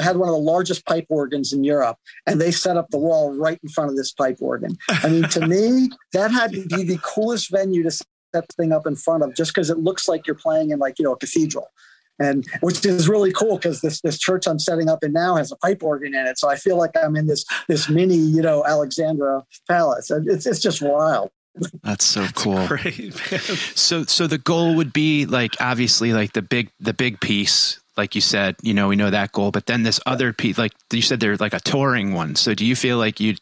[0.00, 1.96] had one of the largest pipe organs in Europe,
[2.26, 4.76] and they set up the wall right in front of this pipe organ.
[4.90, 8.72] I mean, to me, that had to be the coolest venue to set that thing
[8.72, 11.12] up in front of, just because it looks like you're playing in like you know
[11.12, 11.68] a cathedral,
[12.18, 15.52] and which is really cool because this this church I'm setting up in now has
[15.52, 18.42] a pipe organ in it, so I feel like I'm in this this mini you
[18.42, 20.10] know Alexandra Palace.
[20.10, 21.30] It's it's just wild.
[21.82, 22.66] That's so cool.
[22.66, 23.14] great.
[23.76, 28.16] So so the goal would be like obviously like the big the big piece like
[28.16, 31.02] you said, you know, we know that goal, but then this other piece like you
[31.02, 32.34] said they're like a touring one.
[32.34, 33.40] So do you feel like you'd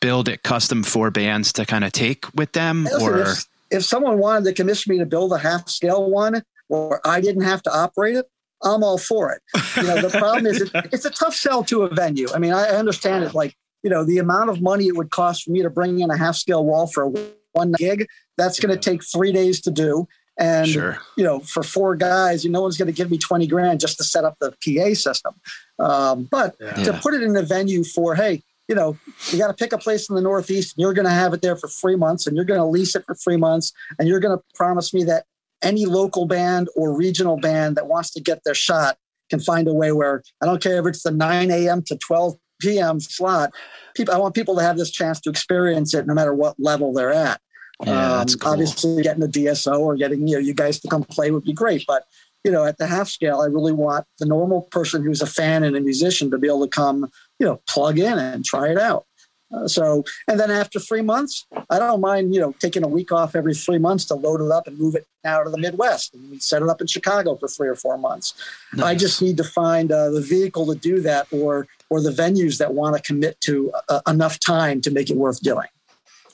[0.00, 3.84] build it custom for bands to kind of take with them Listen, or if, if
[3.84, 6.42] someone wanted to commission me to build a half scale one
[6.74, 8.26] where I didn't have to operate it,
[8.62, 9.42] I'm all for it.
[9.76, 12.28] You know, the problem is it, it's a tough sell to a venue.
[12.34, 13.34] I mean, I understand it.
[13.34, 16.10] Like, you know, the amount of money it would cost for me to bring in
[16.10, 17.12] a half scale wall for
[17.52, 18.06] one gig,
[18.36, 20.08] that's going to take three days to do.
[20.36, 20.98] And Sure.
[21.16, 23.98] you know, for four guys, you no one's going to give me twenty grand just
[23.98, 25.34] to set up the PA system.
[25.78, 28.96] Um, but to put it in a venue for, hey, you know,
[29.30, 31.42] you got to pick a place in the Northeast, and you're going to have it
[31.42, 34.20] there for three months, and you're going to lease it for three months, and you're
[34.20, 35.24] going to promise me that
[35.64, 38.96] any local band or regional band that wants to get their shot
[39.30, 41.82] can find a way where I don't care if it's the 9 a.m.
[41.86, 43.00] to 12 p.m.
[43.00, 43.52] slot.
[43.94, 46.92] People, I want people to have this chance to experience it no matter what level
[46.92, 47.40] they're at.
[47.84, 48.52] Yeah, Um, cool.
[48.52, 51.52] Obviously, getting a DSO or getting you know you guys to come play would be
[51.52, 52.04] great, but
[52.44, 55.64] you know at the half scale, I really want the normal person who's a fan
[55.64, 57.10] and a musician to be able to come,
[57.40, 59.06] you know, plug in and try it out.
[59.54, 63.12] Uh, so, and then after three months, I don't mind, you know, taking a week
[63.12, 66.14] off every three months to load it up and move it out of the Midwest.
[66.14, 68.34] And we set it up in Chicago for three or four months.
[68.82, 72.58] I just need to find uh, the vehicle to do that, or or the venues
[72.58, 75.68] that want to commit to uh, enough time to make it worth doing.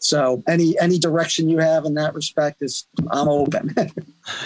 [0.03, 3.75] So, any any direction you have in that respect is I'm open.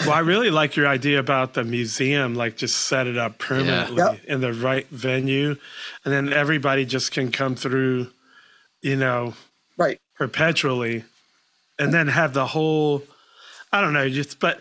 [0.03, 3.97] Well, I really like your idea about the museum, like just set it up permanently
[3.99, 4.25] Yep.
[4.25, 5.57] in the right venue,
[6.05, 8.11] and then everybody just can come through,
[8.85, 9.35] you know,
[9.79, 11.05] right, perpetually,
[11.79, 13.03] and then have the whole.
[13.73, 14.61] I don't know, just but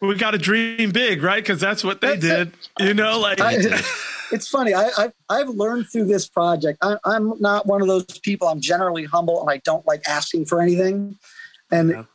[0.00, 1.42] we got to dream big, right?
[1.42, 3.18] Because that's what they did, you know.
[3.18, 3.82] Like I-
[4.30, 4.72] it's funny.
[4.74, 6.78] I, I I've learned through this project.
[6.82, 8.48] I, I'm not one of those people.
[8.48, 11.18] I'm generally humble and I don't like asking for anything.
[11.70, 12.06] And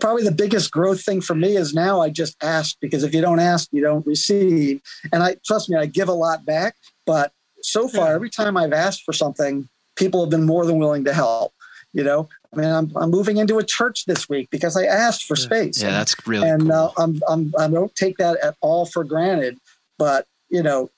[0.00, 3.20] probably the biggest growth thing for me is now I just ask because if you
[3.20, 4.80] don't ask, you don't receive.
[5.12, 6.76] And I trust me, I give a lot back.
[7.04, 7.32] But
[7.62, 11.12] so far, every time I've asked for something, people have been more than willing to
[11.12, 11.52] help.
[11.92, 15.24] You know, I mean, I'm, I'm moving into a church this week because I asked
[15.24, 15.82] for space.
[15.82, 19.58] Yeah, that's really and uh, I'm, I'm, I don't take that at all for granted.
[19.98, 20.90] But, you know,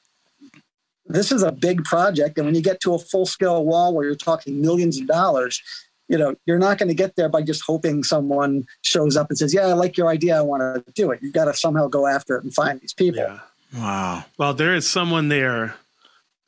[1.07, 2.37] this is a big project.
[2.37, 5.63] And when you get to a full scale wall where you're talking millions of dollars,
[6.09, 9.39] you know, you're not going to get there by just hoping someone shows up and
[9.39, 10.37] says, Yeah, I like your idea.
[10.37, 11.21] I want to do it.
[11.23, 13.21] You've got to somehow go after it and find these people.
[13.21, 13.39] Yeah.
[13.77, 14.25] Wow.
[14.39, 15.77] Well, there is someone there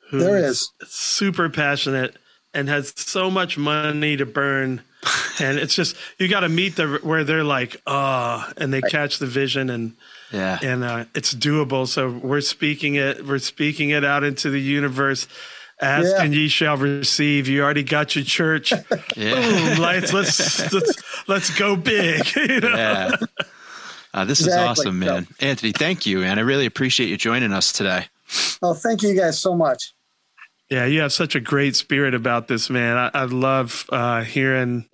[0.09, 0.71] who There is.
[0.83, 2.17] super passionate
[2.53, 4.81] and has so much money to burn.
[5.39, 9.17] and it's just you got to meet the where they're like, ah, and they catch
[9.19, 9.93] the vision and
[10.31, 11.87] yeah, and uh, it's doable.
[11.87, 15.27] So we're speaking it, we're speaking it out into the universe.
[15.81, 16.21] Ask Yeah.
[16.23, 17.47] and ye shall receive.
[17.47, 18.71] You already got your church.
[19.15, 19.33] yeah.
[19.33, 22.23] Boom, let's let's let's let's go big.
[22.35, 22.75] you know?
[22.75, 23.15] Yeah.
[24.13, 25.25] Uh, this is awesome, man.
[25.39, 28.05] Anthony, thank you, and I really appreciate you joining us today.
[28.61, 29.93] Oh, thank you guys so much.
[30.71, 32.95] Yeah, you have such a great spirit about this, man.
[32.95, 34.87] I, I love uh, hearing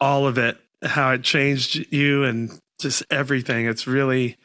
[0.00, 3.66] all of it, how it changed you and just everything.
[3.66, 4.36] It's really,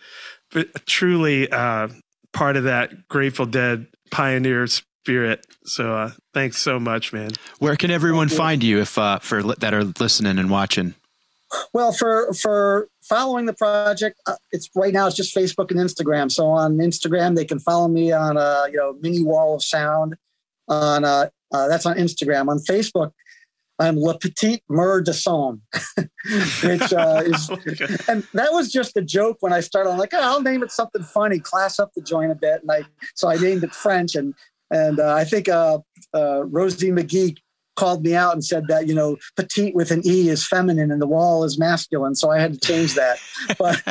[0.87, 1.89] truly uh,
[2.33, 5.45] part of that Grateful Dead pioneer spirit.
[5.65, 7.29] So uh, thanks so much, man.
[7.59, 10.95] Where can everyone find you if uh, for li- that are listening and watching?
[11.73, 16.31] Well, for for following the project, uh, it's right now it's just Facebook and Instagram.
[16.31, 20.15] So on Instagram, they can follow me on uh, you know mini wall of sound.
[20.67, 22.49] On uh, uh, that's on Instagram.
[22.49, 23.11] On Facebook,
[23.77, 25.61] I'm Le Petit Mur de Son,
[26.63, 27.49] which uh, is
[28.07, 29.89] and that was just a joke when I started.
[29.89, 32.71] I'm like, oh, I'll name it something funny, class up the joint a bit, and
[32.71, 32.83] I
[33.15, 34.33] so I named it French, and
[34.71, 35.79] and uh, I think uh,
[36.13, 37.37] uh, Rosie McGee
[37.75, 41.01] called me out and said that you know petite with an e is feminine and
[41.01, 43.17] the wall is masculine, so I had to change that.
[43.59, 43.81] But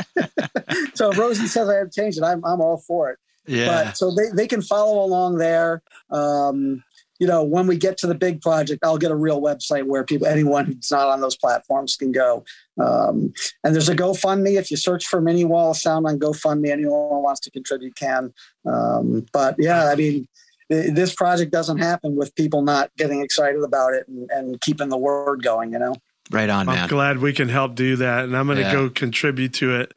[0.94, 3.18] so if Rosie says I have to change it, I'm I'm all for it.
[3.46, 3.84] Yeah.
[3.84, 5.82] But so they, they can follow along there.
[6.10, 6.82] Um,
[7.20, 10.02] you know, when we get to the big project, I'll get a real website where
[10.04, 12.44] people, anyone who's not on those platforms can go.
[12.78, 13.32] Um,
[13.62, 14.58] and there's a GoFundMe.
[14.58, 17.94] If you search for Mini Wall of Sound on GoFundMe, anyone who wants to contribute
[17.94, 18.32] can.
[18.66, 20.26] Um, but yeah, I mean,
[20.70, 24.88] th- this project doesn't happen with people not getting excited about it and, and keeping
[24.88, 25.94] the word going, you know?
[26.30, 26.88] Right on, I'm man.
[26.88, 28.24] glad we can help do that.
[28.24, 28.72] And I'm going to Yeah.
[28.72, 29.92] go contribute to it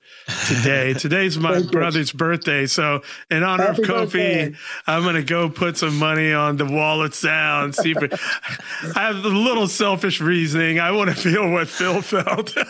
[0.46, 0.94] today.
[0.98, 1.72] Today's my Thank you.
[1.72, 2.66] brother's birthday.
[2.66, 3.02] So,
[3.32, 4.54] in honor Happy of Kofi, birthday.
[4.88, 7.76] I'm going to go put some money on the wall of sound.
[7.76, 8.14] See if it,
[8.96, 10.80] I have a little selfish reasoning.
[10.82, 12.56] I want to feel what Phil felt.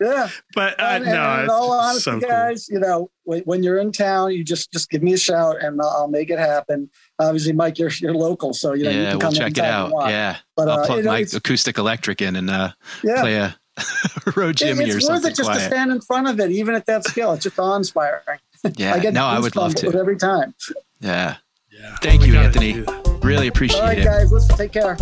[0.00, 0.28] Yeah.
[0.52, 2.28] but uh, and, and no, in all honesty, so cool.
[2.28, 5.62] guys, you know, when, when you're in town, you just just give me a shout
[5.62, 6.90] and I'll, I'll make it happen.
[7.18, 9.64] Obviously, Mike, you're you're local, so you know you yeah, can we'll come check it
[9.64, 9.90] out.
[10.08, 10.36] Yeah.
[10.54, 13.20] But, I'll uh, plug you my acoustic electric in and uh, Yeah.
[13.22, 13.56] play a
[14.36, 16.74] road It- jimmy or it's worth it just to stand in front of it, even
[16.74, 17.32] at that scale.
[17.32, 18.38] It's just awe-inspiring.
[18.76, 18.94] Yeah.
[18.94, 19.96] I get no, I would love to.
[19.96, 20.52] every time.
[21.00, 21.36] Yeah.
[21.70, 21.94] Yeah.
[22.02, 22.84] Thank we you, Anthony.
[23.22, 23.82] Really appreciate it.
[23.82, 24.04] All right, it.
[24.04, 24.96] guys, let's take care.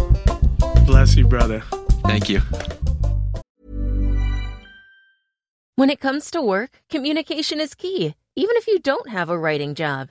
[0.84, 1.60] Bless you, brother.
[2.04, 2.42] Thank you.
[5.76, 9.74] When it comes to work, communication is key, even if you don't have a writing
[9.74, 10.10] job.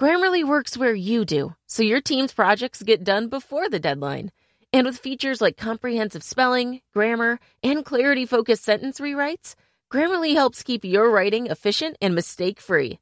[0.00, 4.30] Grammarly works where you do, so your team's projects get done before the deadline.
[4.72, 9.56] And with features like comprehensive spelling, grammar, and clarity focused sentence rewrites,
[9.92, 12.98] Grammarly helps keep your writing efficient and mistake free.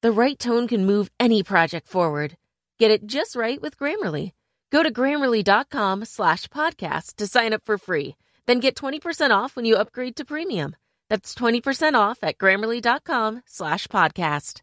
[0.00, 2.36] The right tone can move any project forward.
[2.80, 4.32] Get it just right with Grammarly.
[4.72, 8.16] Go to grammarly.com slash podcast to sign up for free.
[8.46, 10.74] Then get 20% off when you upgrade to premium.
[11.08, 14.62] That's 20% off at grammarly.com slash podcast.